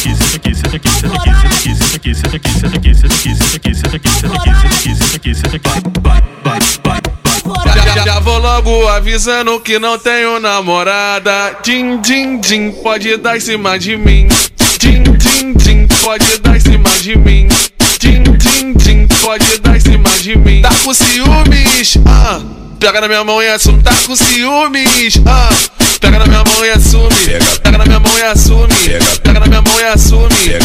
Aqui, 0.00 0.14
senta 0.14 0.36
aqui, 0.36 0.54
senta 0.54 0.76
aqui. 0.76 0.88
Senta 0.88 1.16
aqui, 1.18 1.74
senta 1.74 1.96
aqui, 1.96 2.14
senta 2.14 2.36
aqui, 2.36 2.54
senta 2.54 2.76
aqui, 2.76 2.94
senta 2.94 3.16
aqui, 3.16 3.34
senta 3.34 3.56
aqui, 3.56 3.74
senta 3.74 3.96
aqui, 3.96 4.08
senta 4.08 4.34
aqui, 4.34 4.54
senta 4.54 4.74
aqui, 4.74 4.94
senta 4.94 5.16
aqui, 5.16 5.34
senta 5.34 5.56
aqui, 5.56 5.68
vai, 6.00 6.22
vai, 6.42 6.58
vai, 6.82 7.00
vai. 7.44 8.04
Já, 8.06 8.18
vou 8.20 8.38
logo 8.38 8.88
avisando 8.88 9.60
que 9.60 9.78
não 9.78 9.98
tenho 9.98 10.40
namorada. 10.40 11.54
Din, 11.62 12.00
din, 12.00 12.40
din, 12.40 12.72
pode 12.82 13.14
dar 13.18 13.36
em 13.36 13.40
cima 13.40 13.78
de 13.78 13.98
mim. 13.98 14.26
Din, 14.78 15.02
din, 15.02 15.52
din, 15.52 15.86
pode 16.02 16.38
dar 16.38 16.56
em 16.56 16.60
cima 16.60 16.88
de 17.02 17.18
mim. 17.18 17.48
Din, 17.98 18.22
din, 18.22 18.72
din, 18.72 19.06
pode 19.20 19.58
dar 19.58 19.76
em 19.76 19.80
cima 19.80 20.08
de 20.22 20.34
mim. 20.34 20.62
Tá 20.62 20.70
com 20.82 20.94
ciúmes? 20.94 21.98
Ah, 22.06 22.40
pega 22.78 23.02
na 23.02 23.06
minha 23.06 23.22
mão 23.22 23.42
e 23.42 23.48
assume. 23.50 23.82
Tá 23.82 23.92
com 24.06 24.16
ciúmes? 24.16 25.20
Ah, 25.26 25.50
pega 26.00 26.18
na 26.18 26.26
minha 26.26 26.44
mão 26.44 26.64
e 26.64 26.70
assume. 26.70 27.14
Pega 27.62 27.78
na 27.78 27.84
minha 27.84 28.00
mão 28.00 28.18
e 28.18 28.22
assume. 28.22 28.74
Pega 29.22 29.40
na 29.40 29.46
minha 29.46 29.62
mão 29.62 29.80
e 29.80 29.84
assume. 29.84 30.28
Pega, 30.34 30.64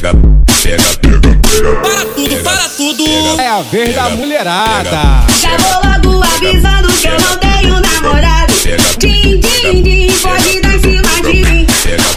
pega, 0.00 0.14
pega, 0.62 0.82
pega. 1.00 1.38
Para 1.82 2.04
tudo, 2.04 2.36
para 2.42 2.68
tudo. 2.76 3.04
É 3.40 3.48
a 3.48 3.62
vez 3.62 3.94
da 3.94 4.10
mulherada. 4.10 5.26
Já 5.40 5.56
vou 5.56 6.12
logo 6.12 6.24
avisando 6.24 6.88
que 6.92 7.08
eu 7.08 7.20
não 7.20 7.36
tenho 7.38 7.80
namorado. 7.80 8.52
Din, 8.98 9.40
din, 9.40 9.82
din, 9.82 10.12
pode 10.20 10.60
dar 10.60 10.74
em 10.74 10.80
cima 10.80 11.02
de 11.22 11.32
mim. 11.32 11.66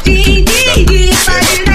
Din, 0.03 0.43
din, 0.43 0.85
din, 0.85 1.15
pode 1.25 1.65
dar 1.65 1.70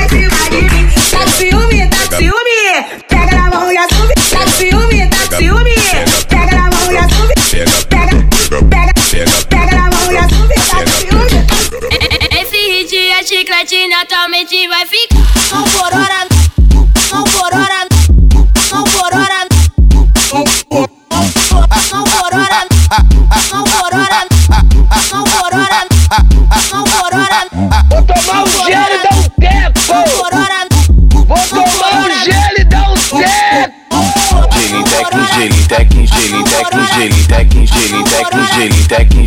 stacking 38.87 39.26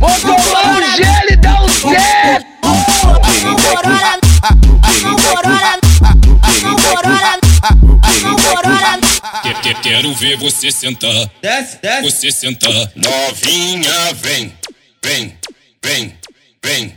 e 0.00 1.36
dar 1.36 1.62
um 1.62 1.66
teco. 1.68 2.48
Que- 9.42 9.54
que- 9.54 9.74
Quero 9.82 10.12
ver 10.14 10.36
você 10.36 10.70
sentar. 10.70 11.10
Desce, 11.42 11.78
desce. 11.80 12.02
Você 12.02 12.30
sentar. 12.32 12.70
Novinha, 12.94 14.12
vem, 14.14 14.52
vem, 15.02 15.34
vem, 15.82 16.14
vem, 16.62 16.94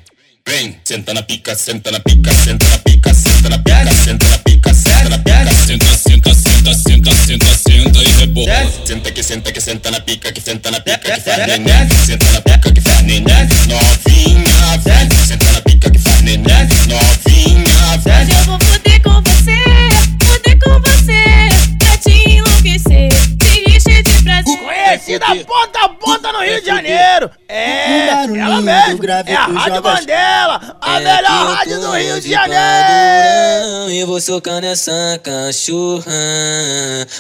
vem. 0.48 0.78
Senta 0.84 1.14
na 1.14 1.22
pica, 1.24 1.56
senta 1.56 1.92
na 1.92 2.00
pica, 2.00 2.34
senta 2.34 2.68
na 2.68 2.78
pica, 2.80 3.14
senta 3.14 3.50
na 3.50 3.58
pica, 3.60 3.94
senta 4.04 4.28
na 4.30 4.38
pica, 4.40 4.71
na 5.12 5.18
pica. 5.18 5.52
Senta, 5.66 5.86
senta, 5.96 6.34
senta, 6.34 6.74
senta, 6.74 7.12
senta, 7.16 7.46
senta 7.56 8.00
e 8.00 8.08
rebola. 8.20 8.72
Senta 8.86 9.12
que 9.12 9.24
senta 9.24 9.52
que 9.52 9.62
senta 9.62 9.92
na 9.92 10.00
pica, 10.00 10.32
que 10.32 10.42
senta 10.42 10.72
na 10.72 10.80
pica, 10.80 11.00
que 11.00 11.22
faz 11.22 11.48
neném. 11.48 11.90
Senta 12.06 12.32
na 12.32 12.42
pica 12.42 12.72
que 12.72 12.82
faz 12.82 13.02
neném. 13.04 13.22
Novinha, 13.22 14.78
vem. 14.84 15.28
Senta 15.28 15.52
na 15.52 15.62
pica 15.62 15.92
que 15.92 16.00
faz 16.00 16.22
neném. 16.22 16.46
Novinha, 16.46 17.98
vem. 18.04 18.22
Hoje 18.22 18.32
eu 18.32 18.46
vou 18.46 18.60
foder 18.60 19.02
com 19.02 19.22
você, 19.22 19.58
foder 20.26 20.60
com 20.60 20.80
você, 20.80 21.24
pra 21.78 21.98
te 21.98 22.30
enlouquecer, 22.30 23.10
prazer. 24.44 25.20
Conhecida 25.20 25.26
ponta 25.46 25.86
a 25.86 25.90
ponta 25.90 26.32
no 26.32 26.40
Rio 26.40 26.60
de 26.60 26.68
Janeiro. 26.68 27.30
É, 27.48 28.08
ela 28.08 28.62
mesmo. 28.62 29.06
É 29.26 29.36
a 29.36 29.46
Rádio 29.46 29.84
Mandela, 29.84 30.78
a 30.82 31.00
melhor 31.00 31.56
rádio 31.56 31.80
do 31.80 31.92
Rio 31.92 32.22
de 32.22 32.30
Janeiro. 32.30 33.92
E 33.92 34.04
vou 34.06 34.20
socando 34.22 34.66
essa 34.66 35.20
cachorra 35.24 36.12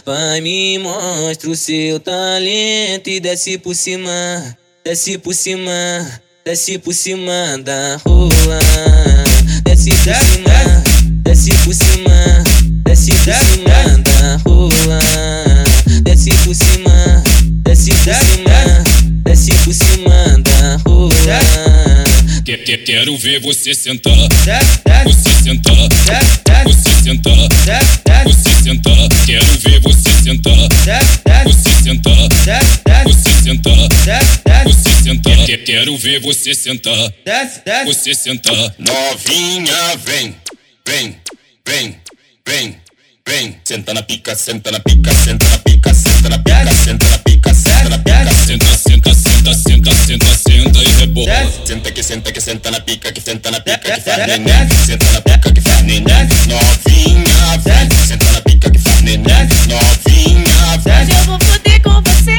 Vai 0.05 0.41
me 0.41 0.79
mostra 0.79 1.49
o 1.49 1.55
seu 1.55 1.99
talento 1.99 3.09
E 3.09 3.19
desce 3.19 3.57
por 3.57 3.75
cima, 3.75 4.11
desce 4.83 5.17
por 5.17 5.33
cima 5.33 5.71
Desce 6.45 6.79
por 6.79 6.93
cima 6.93 7.57
da 7.63 7.97
rua 8.05 8.59
Desce 9.63 9.89
por 9.89 10.15
cima, 10.15 10.83
desce 11.23 11.51
por 11.63 11.73
cima 11.73 12.43
Desce 12.83 13.11
por 13.11 13.33
cima 13.33 13.97
da 14.03 14.37
rua 14.45 15.60
Desce 16.03 16.29
por 16.43 16.55
cima, 16.55 17.23
desce 17.63 17.91
por 17.91 18.13
cima 18.13 18.83
Desce 19.23 19.51
por 19.63 19.73
cima 19.73 20.37
da 20.39 20.77
rua 20.85 21.09
Que- 22.45 22.57
que- 22.57 22.77
Quero 22.79 23.15
ver 23.17 23.39
você 23.39 23.73
sentar. 23.73 24.13
Você 25.03 25.29
sentar. 25.43 25.75
Você 26.63 26.89
sentar. 27.03 27.49
Você 28.25 28.63
sentar. 28.63 29.09
Quero 29.25 29.45
ver 29.59 29.79
você 29.79 30.09
sentar. 30.23 30.55
Você 31.45 31.83
sentar. 31.83 32.29
Você 33.03 33.43
sentar. 33.43 34.63
Você 34.63 35.03
sentar. 35.03 35.45
Que- 35.45 35.57
Quero 35.59 35.97
ver 35.97 36.19
você 36.19 36.53
sentar. 36.55 37.13
Você 37.85 38.13
sentar. 38.15 38.75
Novinha, 38.79 39.97
vem, 40.05 40.35
vem, 40.87 41.15
vem, 41.65 41.95
vem, 42.47 42.75
vem. 43.27 43.57
Senta 43.63 43.93
na 43.93 44.03
pica, 44.03 44.35
senta 44.35 44.71
na 44.71 44.79
pica, 44.79 45.13
senta 45.13 45.47
na 45.49 45.57
pica, 45.59 45.93
senta 45.93 46.29
na 46.29 46.39
pica, 46.39 46.73
senta 46.73 47.09
na 47.09 47.17
pica, 47.19 47.53
senta 47.53 47.89
na 47.89 47.97
pica. 47.97 48.11
Senta, 48.45 48.75
senta, 48.77 49.13
senta, 49.13 49.53
senta, 49.53 49.95
senta, 49.95 50.35
senta 50.35 50.79
e 50.79 50.87
rebola. 50.99 51.51
Senta 51.65 51.91
que 51.91 52.03
senta 52.03 52.31
que 52.31 52.41
senta 52.41 52.71
na 52.71 52.79
pica, 52.79 53.11
que 53.11 53.21
senta 53.21 53.51
na 53.51 53.59
pica, 53.59 53.79
que 53.79 54.01
faz 54.01 54.27
neném. 54.27 54.69
Senta 54.85 55.11
na 55.11 55.21
pica 55.21 55.51
que 55.51 55.61
faz 55.61 55.81
neném. 55.83 56.03
Novinha, 56.47 57.57
vem. 57.63 58.07
Senta 58.07 58.31
na 58.31 58.41
pica 58.41 58.69
que 58.69 58.79
faz 58.79 59.01
neném. 59.01 59.47
Novinha, 59.67 60.77
vem. 60.83 61.01
Hoje 61.01 61.11
eu 61.11 61.25
vou 61.25 61.39
foder 61.39 61.81
com 61.81 62.01
você, 62.01 62.37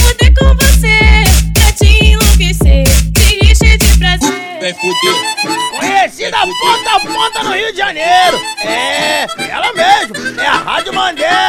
foder 0.00 0.34
com 0.34 0.54
você, 0.56 1.24
pra 1.54 1.72
te 1.72 2.04
enlouquecer, 2.04 2.84
te 3.12 3.50
encher 3.50 3.78
de 3.78 3.98
prazer. 3.98 4.60
Vem 4.60 4.74
fuder 4.74 5.36
Conhecida 5.78 6.38
ponta 6.38 6.96
a 6.96 7.00
ponta 7.00 7.42
no 7.44 7.52
Rio 7.52 7.70
de 7.72 7.78
Janeiro. 7.78 8.40
É, 8.64 9.26
ela 9.50 9.72
mesmo. 9.74 9.95
yeah! 11.14 11.45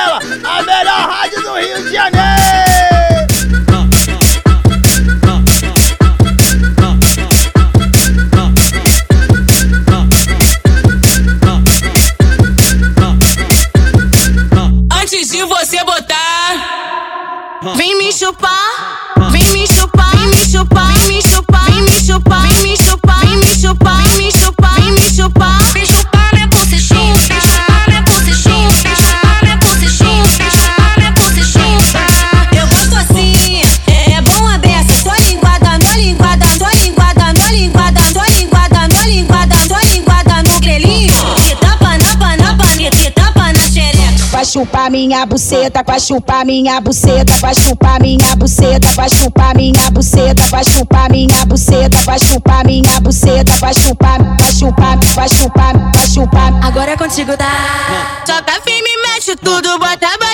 Chupar 44.58 44.90
minha 44.90 45.24
buceta, 45.24 45.84
vai 45.86 46.00
chupar 46.00 46.44
minha 46.44 46.82
buceta, 46.82 47.32
vai 47.34 47.54
chupar 47.54 48.02
minha 48.02 48.36
buceta, 48.36 48.88
vai 48.94 49.08
chupar 49.08 49.56
minha 49.56 49.92
buceta, 49.92 50.42
vai 50.50 50.64
chupar 50.64 51.12
minha 51.12 51.46
buceta, 51.46 51.98
vai 52.02 52.20
chupar 52.20 52.66
minha 52.66 53.00
buceta, 53.00 53.52
vai 53.60 53.74
chupar, 53.76 54.18
vai 54.40 54.52
chupar, 54.52 54.98
vai 55.14 55.30
chupar, 55.30 55.92
vai 55.94 56.08
chupar. 56.08 56.66
Agora 56.66 56.92
é 56.92 56.98
contigo, 56.98 57.38
tá? 57.38 58.24
Toca 58.26 58.60
firme, 58.64 58.90
mexe 59.06 59.36
tudo, 59.36 59.78
bota, 59.78 60.08
bota 60.20 60.27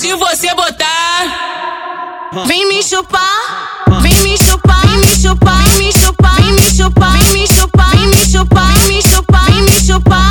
De 0.00 0.14
você 0.14 0.54
botar, 0.54 2.30
vem 2.46 2.66
me 2.68 2.82
chupar, 2.82 3.84
vem 4.00 4.18
me 4.22 4.38
chupar, 4.38 4.80
vem 4.86 4.98
me 4.98 5.14
chupar, 5.14 5.62
vem 5.62 5.76
me 5.76 5.92
chupar, 5.92 6.36
vem 6.40 6.52
me 6.54 6.70
chupar, 6.70 7.12
vem 7.18 7.32
me 7.34 7.46
chupar, 7.46 7.90
vem 7.90 8.06
me 8.08 8.16
chupar, 8.22 8.70
vem 8.72 8.88
me 8.88 9.02
chupar, 9.02 9.50
vem 9.50 9.62
me 9.62 9.78
chupar, 9.78 10.30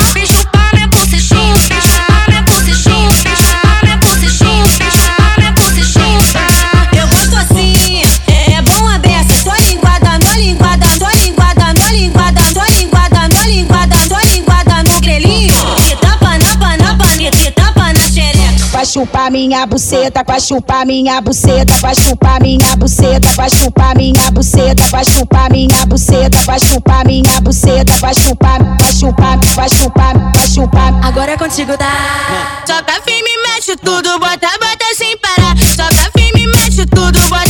chupar 18.90 19.30
minha 19.30 19.64
buceta, 19.66 20.24
vai 20.26 20.40
chupar 20.40 20.84
minha 20.84 21.20
buceta, 21.20 21.72
vai 21.74 21.94
chupar 21.94 22.42
minha 22.42 22.76
buceta, 22.76 23.28
vai 23.34 23.48
chupar 23.48 23.96
minha 23.96 24.30
buceta, 24.32 24.82
vai 24.88 25.04
chupar 25.04 25.52
minha 25.52 25.86
buceta, 25.86 26.36
vai 26.44 26.58
chupar 26.58 27.06
minha 27.06 27.40
buceta, 27.40 27.92
vai 27.98 28.14
chupar, 28.14 28.58
vai 28.58 28.92
chupar, 28.92 29.38
vai 29.54 29.68
chupar, 29.68 30.32
vai 30.34 30.46
chupar. 30.48 31.06
Agora 31.06 31.32
é 31.32 31.36
contigo, 31.36 31.76
tá? 31.78 32.64
Toca 32.66 33.00
firme, 33.02 33.30
mexe 33.46 33.76
tudo, 33.76 34.18
bota, 34.18 34.48
bota 34.58 34.94
sem 34.96 35.16
parar. 35.18 35.54
Toca 35.76 36.10
firme, 36.18 36.48
mexe 36.48 36.84
tudo, 36.86 37.20
bota, 37.28 37.49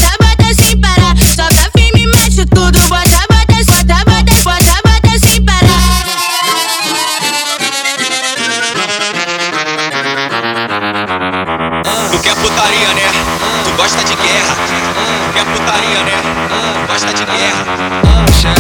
né? 12.95 13.03
Tu 13.65 13.71
gosta 13.77 14.03
de 14.05 14.15
guerra. 14.15 14.55
Quer 15.33 15.41
é 15.41 15.45
putaria, 15.45 16.03
né? 16.05 16.13
Tu 16.75 16.93
gosta 16.93 17.13
de 17.13 17.25
guerra. 17.25 18.60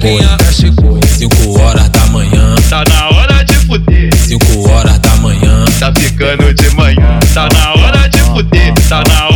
Tá 0.00 0.50
Cinco 0.50 0.98
5 1.06 1.60
horas 1.60 1.86
da 1.90 2.06
manhã. 2.06 2.54
Tá 2.70 2.82
na 2.88 3.10
hora 3.10 3.44
de 3.44 3.54
fuder. 3.66 4.14
5 4.16 4.70
horas 4.70 4.98
da 4.98 5.14
manhã. 5.16 5.66
Tá 5.78 5.92
ficando 5.94 6.54
de 6.54 6.70
manhã. 6.70 7.18
Tá 7.34 7.46
na 7.52 7.74
hora 7.74 8.08
de 8.08 8.18
fuder. 8.20 8.72
Tá 8.88 9.02
na 9.06 9.24
hora 9.24 9.29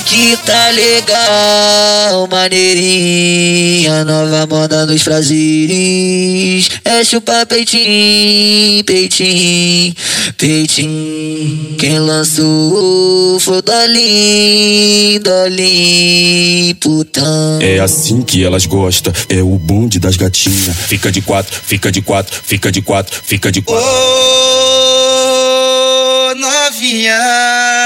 que 0.00 0.36
tá 0.38 0.70
legal, 0.70 2.26
maneirinha, 2.28 4.04
nova 4.04 4.46
moda 4.46 4.86
nos 4.86 5.02
prazeres. 5.02 6.68
É 6.84 7.02
chupar 7.04 7.46
peitinho, 7.46 8.84
peitinho, 8.84 9.94
peitinho. 10.36 11.76
Quem 11.78 11.98
lançou 11.98 13.40
foi 13.40 13.62
Dolim, 13.62 15.20
Dolim, 15.20 16.74
putão. 16.80 17.58
É 17.60 17.78
assim 17.80 18.22
que 18.22 18.44
elas 18.44 18.66
gostam, 18.66 19.12
é 19.28 19.42
o 19.42 19.58
bonde 19.58 19.98
das 19.98 20.16
gatinhas. 20.16 20.76
Fica 20.86 21.10
de 21.10 21.20
quatro, 21.20 21.58
fica 21.64 21.90
de 21.90 22.02
quatro, 22.02 22.40
fica 22.44 22.70
de 22.70 22.82
quatro, 22.82 23.20
fica 23.24 23.50
de 23.50 23.62
quatro. 23.62 23.84
Ô, 23.84 23.90
oh, 26.30 26.34
novinha 26.34 27.77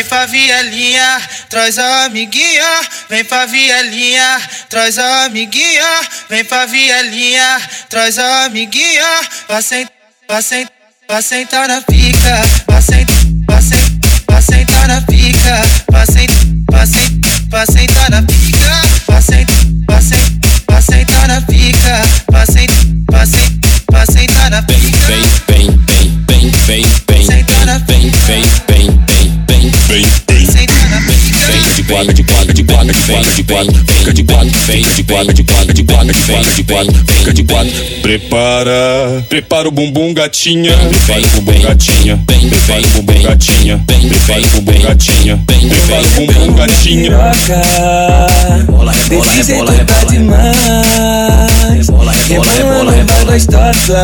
vem 0.00 0.04
pra 0.04 0.24
vielinha, 0.24 1.20
traz 1.50 1.78
a 1.78 2.04
amiguinha, 2.04 2.80
vem 3.10 3.22
pra 3.22 3.44
vielinha, 3.44 4.40
traz 4.68 4.98
a 4.98 5.24
amiguinha, 5.24 6.00
vem 6.28 6.42
pra 6.42 6.64
vielinha, 6.64 7.60
traz 7.88 8.18
a 8.18 8.44
amiguinha, 8.44 9.20
vai 9.46 9.62
sentar, 9.62 9.92
vai 10.26 10.42
sentar, 10.42 10.72
vai 11.06 11.22
sentar 11.22 11.68
na 11.68 11.82
pica, 11.82 12.40
vai 12.66 12.80
sentar, 12.80 13.16
vai 13.46 13.62
sentar, 13.62 14.24
vai 14.26 14.42
sentar 14.42 14.88
na 14.88 15.00
pica, 15.02 15.60
vai 15.90 16.06
sentar, 16.06 16.36
vai 16.70 16.86
sentar, 16.86 17.40
vai 17.50 17.66
sentar 17.66 18.10
na 18.10 18.22
pica, 18.22 18.82
vai 19.06 19.22
sentar, 19.22 19.56
vai 19.86 20.02
sentar, 20.02 20.62
vai 20.66 20.82
sentar 20.82 21.28
na 21.28 21.40
pica, 21.42 22.02
sentar 22.46 22.79
quatro, 36.70 37.04
fica 37.06 37.34
de 37.34 37.44
quatro. 37.44 37.72
Prepara, 38.02 39.24
prepara 39.28 39.68
o 39.68 39.70
bumbum 39.70 40.14
gatinha, 40.14 40.72
prepara 40.76 41.20
o 41.20 41.28
bumbum 41.28 41.60
gatinha, 41.60 42.22
prepara 42.26 42.80
o 42.80 42.90
bumbum 42.90 43.22
gatinha, 43.22 43.84
prepara 43.86 44.40
o 44.40 44.50
bumbum 44.50 44.80
gatinha, 44.80 45.42
prepara 45.46 46.02
o 46.02 46.10
bumbum 46.26 46.54
gatinha. 46.54 47.10
Rebola, 48.56 48.92
rebola, 48.92 49.32
rebola, 49.32 49.72
rebola 49.72 50.06
demais. 50.10 51.86
Rebola, 51.86 52.12
rebola, 52.12 52.52
rebola, 52.52 52.92
rebola 52.92 53.24
gostosa. 53.32 54.02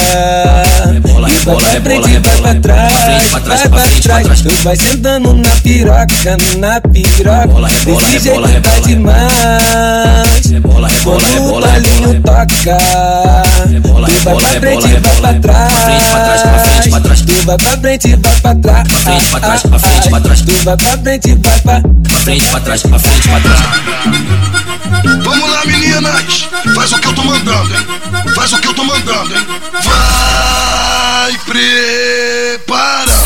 Rebola, 0.92 1.28
rebola, 1.28 1.68
rebola, 1.70 2.06
rebola 2.08 2.40
pra 2.42 2.54
trás, 2.54 3.28
pra 3.30 3.40
trás, 3.40 3.62
pra 3.68 3.80
trás. 4.02 4.42
Vai 4.62 4.76
sentando 4.76 5.32
na 5.34 5.50
piroca, 5.62 6.36
na 6.58 6.80
piroca. 6.80 7.40
Rebola, 7.40 7.68
rebola, 7.68 8.08
rebola, 8.08 8.48
rebola 8.48 8.80
demais. 8.86 10.50
Rebola 10.50 10.85
pro 11.18 11.58
é 11.58 11.60
balinho 11.60 12.12
é 12.12 12.16
é 12.16 12.20
toca. 12.20 12.76
Tu 13.82 14.22
vai 14.24 14.34
pra 14.34 14.48
frente, 14.48 14.88
vai 14.88 15.14
pra 15.14 15.34
trás. 15.34 15.72
Tu 16.82 17.46
vai 17.46 17.58
pra 17.58 17.78
frente, 17.78 18.16
vai 18.16 18.40
pra 18.40 18.54
trás. 18.54 18.88
Pra 18.88 18.98
frente, 18.98 19.30
pra 19.30 19.40
trás, 19.40 19.62
pra 19.62 19.78
frente, 19.78 20.08
pra 20.08 20.20
trás. 20.20 20.40
Tu 20.42 20.52
vai 20.64 20.76
pra 20.76 20.98
frente, 20.98 21.34
vai 21.34 21.60
pra. 21.60 21.80
Pra 21.80 22.20
frente, 22.20 22.48
pra 22.48 22.60
trás, 22.60 22.82
pra 22.82 22.98
frente, 22.98 23.28
pra 23.28 23.40
trás. 23.40 23.60
Vamos 25.24 25.50
lá, 25.50 25.64
meninas. 25.64 26.48
Faz 26.74 26.92
o 26.92 26.98
que 26.98 27.08
eu 27.08 27.14
tô 27.14 27.24
mandando. 27.24 27.70
Faz 28.34 28.52
o 28.52 28.58
que 28.58 28.68
eu 28.68 28.74
tô 28.74 28.84
mandando. 28.84 29.34
Vai 29.84 31.38
prepara. 31.46 33.25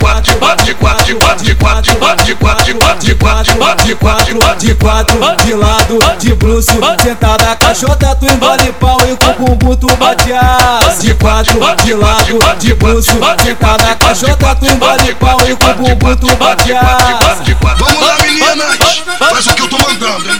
quatro, 0.01 0.37
bate 0.39 0.73
quatro, 0.73 1.17
bate 1.19 1.55
quatro, 1.55 1.95
bate 1.99 2.35
quatro, 2.35 2.73
bate 2.79 3.15
quatro, 3.15 3.55
bate 3.57 3.95
quatro, 3.95 4.39
bate 4.39 4.75
quatro, 4.75 5.19
de 5.45 5.53
lado, 5.53 5.99
de 6.19 6.33
bruxo, 6.33 6.71
sentada 7.01 7.55
cachota, 7.55 8.15
tu 8.15 8.25
embole 8.25 8.71
pau 8.79 8.97
e 9.01 9.15
com 9.15 9.45
bumbum 9.45 9.75
tu 9.75 9.87
batear. 9.97 10.79
De 10.99 11.13
quatro, 11.13 11.59
de 11.83 11.93
lado, 11.93 12.39
de 12.59 12.73
bruxo, 12.73 13.11
sentada 13.43 13.95
cachota, 13.95 14.55
tu 14.55 14.65
embole 14.65 15.15
pau 15.15 15.37
e 15.47 15.55
com 15.55 15.73
bumbum 15.83 16.15
tu 16.17 16.35
batear. 16.35 16.97
Vamos 17.85 18.01
lá 18.07 18.15
meninas, 18.23 19.03
faz 19.19 19.47
o 19.47 19.53
que 19.53 19.61
eu 19.61 19.69
tô 19.69 19.77
mandando, 19.77 20.29
hein? 20.29 20.39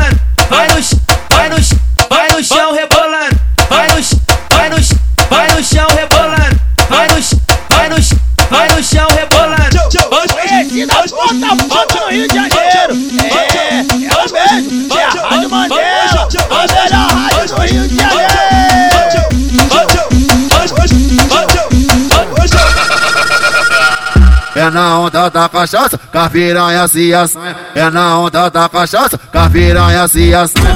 na 24.71 24.99
onda 24.99 25.29
da 25.29 25.47
cachaça, 25.47 25.97
que 25.97 26.17
a 26.17 26.29
piranha 26.29 26.87
se 26.87 27.13
assanha. 27.13 27.55
É 27.75 27.89
na 27.89 28.17
onda 28.17 28.49
da 28.49 28.67
cachaça, 28.67 29.17
que 29.17 29.37
a 29.37 29.49
piranha 29.49 30.07
se 30.07 30.33
assanha. 30.33 30.75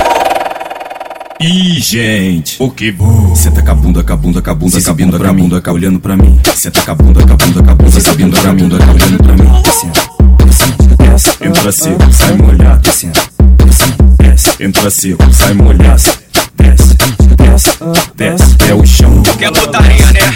Ih, 1.39 1.79
gente, 1.79 2.55
o 2.59 2.69
que 2.69 2.91
vou? 2.91 3.35
Senta 3.35 3.61
com 3.61 3.71
a 3.71 3.75
bunda, 3.75 4.03
com 4.03 4.13
a 4.13 4.15
bunda, 4.15 4.41
com 4.41 4.51
a 4.51 4.55
bunda, 4.55 4.81
com 4.81 4.89
a 4.89 4.93
bunda, 4.93 5.19
com 5.19 5.25
a 5.25 5.33
bunda, 5.33 5.61
com 5.61 5.71
olhando 5.71 5.99
pra 5.99 6.15
mim. 6.15 6.39
Senta 6.55 6.81
com 6.81 6.91
a 6.91 6.95
bunda, 6.95 7.25
com 7.25 7.33
a 7.33 7.37
bunda, 7.37 7.63
com 7.63 7.71
a 7.71 7.75
bunda, 7.75 8.01
com 8.01 8.09
a 8.09 8.13
bunda, 8.13 8.37
com 8.41 8.47
a 8.47 8.53
bunda, 8.53 8.77
com 8.77 8.91
olhando 8.91 9.17
pra 9.23 9.33
mim. 9.33 9.63
Entra 11.41 11.71
seco, 11.71 12.11
sai 12.11 12.33
molhado. 12.35 12.89
Entra 14.59 14.89
seco, 14.89 15.33
sai 15.33 15.53
molhado. 15.53 16.03
Desce, 16.57 16.95
desce, 17.37 17.77
desce, 18.15 18.57
é 18.69 18.73
o 18.73 18.85
chão. 18.85 19.23
Quer 19.37 19.51
putaria, 19.51 20.05
né? 20.07 20.35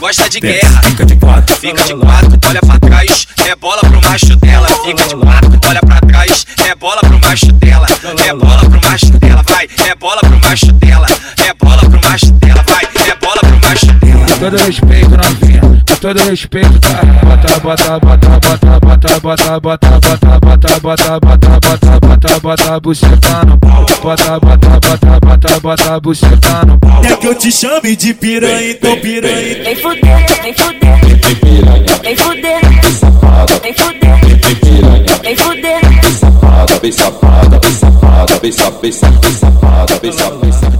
Gosta 0.00 0.28
de 0.28 0.40
guerra. 0.40 0.82
Fica 0.82 1.06
de 1.06 1.16
quatro, 1.16 1.56
Fica 1.56 1.82
de 1.82 1.94
quatro, 1.94 2.38
olha 2.48 2.60
pra 2.60 2.78
trás, 2.78 3.26
é 3.46 3.56
bola 3.56 3.80
pro 3.80 4.00
macho 4.08 4.36
dela. 4.36 4.66
Fica 4.84 5.08
de 5.08 5.16
quatro, 5.16 5.60
olha 5.68 5.80
pra 5.80 6.00
trás, 6.00 6.46
é 6.66 6.74
bola 6.74 7.00
pro 7.00 7.18
macho 7.20 7.52
dela. 7.52 7.86
É 8.26 8.32
bola 8.34 8.58
pro 8.58 8.80
macho 8.88 9.12
dela, 9.18 9.42
vai. 9.48 9.68
É 9.86 9.94
bola 9.94 10.20
pro 10.20 10.40
macho 10.48 10.72
dela. 10.72 11.06
É 11.46 11.54
bola 11.54 11.78
pro 11.78 12.08
macho 12.08 12.32
dela, 12.32 12.64
vai. 12.68 12.84
É 13.08 13.14
bola 13.16 13.40
pro 13.40 13.68
macho 13.68 13.86
dela. 13.92 14.26
Todo 14.38 14.56
respeito, 14.56 15.10
novinha. 15.10 15.84
Todo 16.00 16.20
respeito, 16.20 16.78
tá? 16.78 17.02
Bota, 17.24 17.60
bota, 17.60 17.98
bota, 17.98 18.28
bota, 18.28 18.80
bota, 18.80 19.20
bota, 19.20 19.60
bota, 19.60 19.60
bota, 19.60 20.40
bota, 20.40 20.80
bota, 20.80 21.20
bota, 21.20 21.60
bota, 21.60 22.00
bota, 22.00 22.40
bota, 22.40 22.80
buceta 22.80 23.44
no 23.44 23.58
pau. 23.58 23.84
Bota, 24.00 24.38
bota, 24.38 24.68
bota, 24.80 25.20
bota, 25.20 25.60
bota, 25.60 26.00
buceta 26.00 26.66
no 26.66 26.78
pau. 26.78 27.00
Quer 27.02 27.16
que 27.18 27.26
eu 27.26 27.34
te 27.34 27.50
chame 27.50 27.96
de 27.96 28.14
piranha, 28.14 28.70
então 28.70 28.96
piranha. 29.00 29.64
Vem 29.64 29.74
fuder, 29.74 30.42
vem 30.42 30.54
fuder, 30.54 30.98
Vem 31.00 31.34
piranha, 31.34 31.96
vem 32.04 32.16
fuder, 32.16 32.60
vem 32.60 32.92
safada, 32.92 33.58
vem 33.60 33.74
fuder, 33.74 34.20
vem 34.20 34.54
piranha, 34.54 35.20
vem 35.22 35.36
fuder. 35.36 35.80
vem 35.82 36.12
safada, 36.12 36.38
vem 36.38 36.47
safada, 36.78 36.80
vem 36.80 36.92
safada, 36.92 37.60
vem 37.60 37.72
safada, 37.72 38.38
vem 38.40 38.52
safada, 38.52 38.78
vem 38.82 39.32
safada, 39.32 39.98
vem 40.00 40.12
safada, 40.12 40.78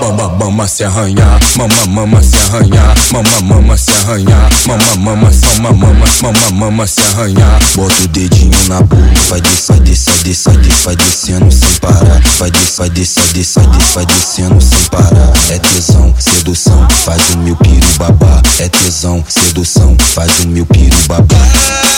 Mama, 0.00 0.28
mama 0.38 0.66
se 0.68 0.84
arranhar, 0.84 1.40
mama, 1.56 1.86
mama 1.86 2.22
se 2.22 2.36
arranhar, 2.36 2.94
mama, 3.12 3.40
mama 3.42 3.76
se 3.76 3.90
arranhar, 3.90 4.50
mama, 4.66 4.96
mama, 4.96 5.30
mama, 5.60 5.72
mama, 5.72 6.06
mama, 6.22 6.50
mama 6.52 6.86
se 6.86 7.00
arranhar. 7.00 7.60
Bota 7.74 8.02
o 8.02 8.08
dedinho 8.08 8.68
na 8.68 8.80
boca, 8.80 9.02
vai 9.28 9.40
descer, 9.40 9.74
vai 9.74 9.80
descer, 9.80 10.12
vai 10.12 10.22
descer, 10.22 10.52
vai 10.52 10.56
descer, 10.56 10.84
vai 10.84 10.96
descendo 10.96 11.52
sem 11.52 11.74
parar. 11.80 12.22
Vai 12.38 12.50
descer, 12.50 12.76
vai 12.78 12.90
descer, 12.90 13.22
vai 13.22 13.32
descer, 13.32 13.62
vai 13.62 13.66
descer, 13.70 13.94
vai 13.94 14.06
descendo 14.06 14.60
sem 14.60 14.84
parar. 14.90 15.32
É 15.50 15.58
tesão, 15.58 16.14
sedução, 16.18 16.88
faz 17.04 17.30
o 17.30 17.38
meu 17.38 17.56
piru 17.56 17.88
babá. 17.98 18.42
É 18.58 18.68
tesão, 18.68 19.24
sedução, 19.28 19.96
faz 20.14 20.40
o 20.40 20.48
meu 20.48 20.66
piru 20.66 20.96
babá. 21.06 21.97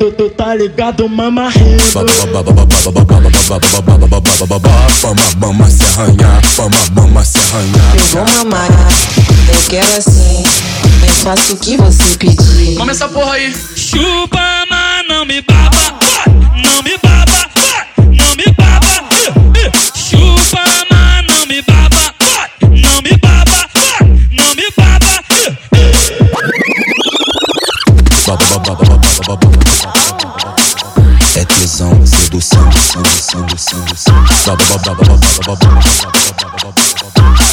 tu, 0.00 0.10
tu 0.12 0.30
tá 0.30 0.54
ligado, 0.54 1.06
mama 1.06 1.50
ri. 1.50 1.76
Mama, 1.94 2.08
mama 5.38 5.70
se 5.70 5.84
arranhar, 5.84 6.42
mama, 6.56 6.76
mama 6.94 7.24
se 7.24 7.38
arranhar. 7.38 7.96
Eu 7.96 8.04
vou 8.06 8.24
mamar, 8.44 8.68
eu 9.48 9.68
quero 9.68 9.96
assim. 9.98 10.42
Eu 11.06 11.14
faço 11.16 11.52
o 11.52 11.56
que 11.56 11.76
você 11.76 12.16
pedir. 12.16 12.76
Vamos 12.76 12.96
essa 12.96 13.08
porra 13.08 13.34
aí. 13.34 13.54
Chupa, 13.76 14.40
mas 14.70 15.06
não 15.06 15.26
me 15.26 15.42
baba, 15.42 15.98
não 16.26 16.82
me 16.82 16.96
baba, 17.02 17.50
não 17.98 18.34
me 18.36 18.46
baba. 18.56 19.04
Chupa, 19.94 20.64
mas 20.90 21.26
não 21.28 21.46
me 21.46 21.60
baba, 21.60 22.14
não 22.62 23.02
me 23.02 23.16
baba, 23.18 23.39
É 31.34 31.44
tesão, 31.46 32.06
sedução, 32.06 32.70
sedução, 32.70 33.48
sedução. 33.56 34.24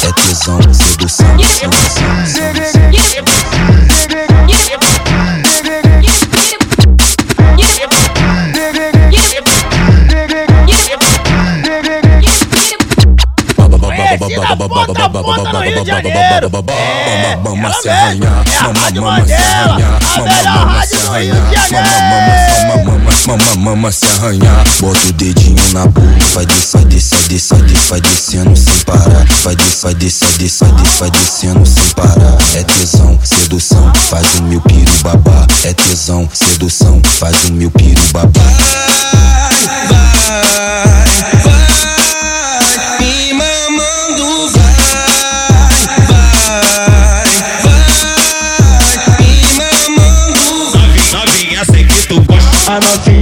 É 0.02 0.12
tesão, 0.12 0.60
sedução, 0.72 1.36
sedução. 1.38 2.38
Mama 17.42 17.72
se 17.72 17.88
arranhar, 17.88 18.44
mama, 18.62 18.90
mama 19.00 19.26
se 19.26 19.32
arranhar, 19.32 20.00
mama, 20.16 20.42
mama 20.44 20.86
se 20.86 20.96
arranhar, 21.06 21.36
mama, 22.66 22.88
mama, 22.88 23.12
mama, 23.26 23.54
mama 23.56 23.92
se 23.92 24.06
arranhar. 24.06 24.64
Bota 24.80 25.06
o 25.08 25.12
dedinho 25.12 25.72
na 25.72 25.86
boca, 25.86 26.08
vai 26.34 26.46
descer, 26.46 26.80
vai 26.80 26.84
descer, 26.86 27.18
vai 27.18 27.28
descer, 27.28 27.58
vai 27.58 27.66
descer, 27.68 27.88
vai 27.88 28.00
descendo 28.00 28.56
sem 28.56 28.78
parar. 28.84 29.26
Vai 29.44 29.56
descer, 29.56 29.82
vai 29.82 29.94
descer, 29.94 30.28
vai 30.28 30.38
descer, 30.38 30.68
vai 30.68 30.76
descer, 30.76 30.98
vai 30.98 31.10
descendo 31.10 31.66
sem 31.66 31.88
parar. 31.94 32.38
É 32.54 32.62
tesão, 32.64 33.18
sedução, 33.22 33.92
faz 33.94 34.26
o 34.38 34.42
meu 34.44 34.60
piru 34.62 34.92
babá. 35.02 35.46
É 35.64 35.72
tesão, 35.72 36.28
sedução, 36.32 37.00
faz 37.04 37.44
o 37.48 37.52
meu 37.52 37.70
piru 37.70 38.02
babá. 38.12 38.40
Me 41.44 41.47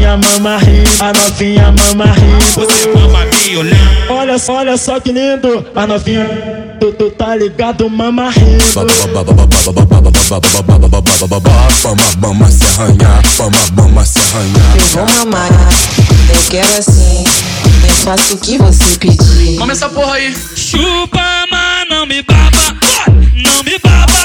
novinha 0.07 0.17
mama 0.17 0.59
ri, 0.59 0.85
a 1.01 1.13
novinha 1.13 1.73
mama 1.73 2.05
ri. 2.13 2.31
Você 2.55 2.89
mama 2.95 3.25
me 3.25 3.57
olhando. 3.57 4.11
Olha 4.11 4.39
só, 4.39 4.59
olha 4.59 4.77
só 4.77 5.01
que 5.01 5.11
lindo. 5.11 5.67
A 5.75 5.87
novinha, 5.87 6.27
tu, 6.79 6.93
tu 6.93 7.11
tá 7.11 7.35
ligado, 7.35 7.91
mama 7.91 8.31
ri. 8.31 8.59
Mama, 11.83 12.05
mama 12.19 12.51
se 12.51 12.65
arranhar, 12.65 13.23
mama, 13.39 13.59
mama 13.75 14.05
se 14.05 14.19
arranhar. 14.19 14.77
Eu 14.77 14.87
vou 14.87 15.07
mamar, 15.07 15.49
eu 16.31 16.43
quero 16.51 16.79
assim. 16.79 17.25
Eu 17.83 17.95
faço 17.95 18.35
o 18.35 18.39
que 18.39 18.59
você 18.59 18.97
pedir. 18.99 19.59
Vamos 19.59 19.77
essa 19.77 19.89
porra 19.89 20.15
aí. 20.15 20.37
Chupa, 20.55 21.47
mas 21.51 21.89
não 21.89 22.07
me 22.07 22.23
baba, 22.23 22.77
não 23.35 23.63
me 23.65 23.79
baba, 23.79 24.16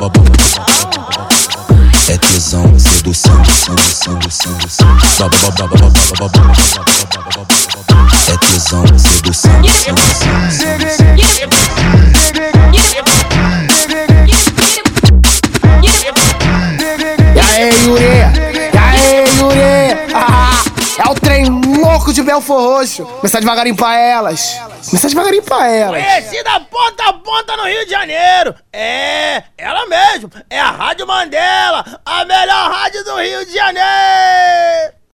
É 0.00 0.06
tesão, 2.18 2.78
sedução, 2.78 3.44
sedução, 3.44 4.16
sedução. 4.30 4.96
É 8.28 8.36
tesão, 8.36 8.86
sedução, 8.96 9.64
sedução, 9.64 10.47
Belfor 22.38 22.84
Começar 23.20 23.40
devagarinho 23.40 23.76
pra 23.76 23.96
elas. 23.98 24.54
Começar 24.88 25.08
devagarinho 25.08 25.42
pra 25.42 25.66
elas. 25.66 26.02
Conhecida 26.02 26.60
ponta 26.60 27.08
a 27.08 27.12
ponta 27.12 27.56
no 27.56 27.64
Rio 27.64 27.84
de 27.84 27.90
Janeiro. 27.90 28.54
É, 28.72 29.42
ela 29.56 29.86
mesmo. 29.86 30.30
É 30.48 30.60
a 30.60 30.70
Rádio 30.70 31.06
Mandela, 31.06 31.84
a 32.04 32.24
melhor 32.24 32.70
rádio 32.70 33.04
do 33.04 33.16
Rio 33.16 33.44
de 33.44 33.52
Janeiro. 33.52 34.97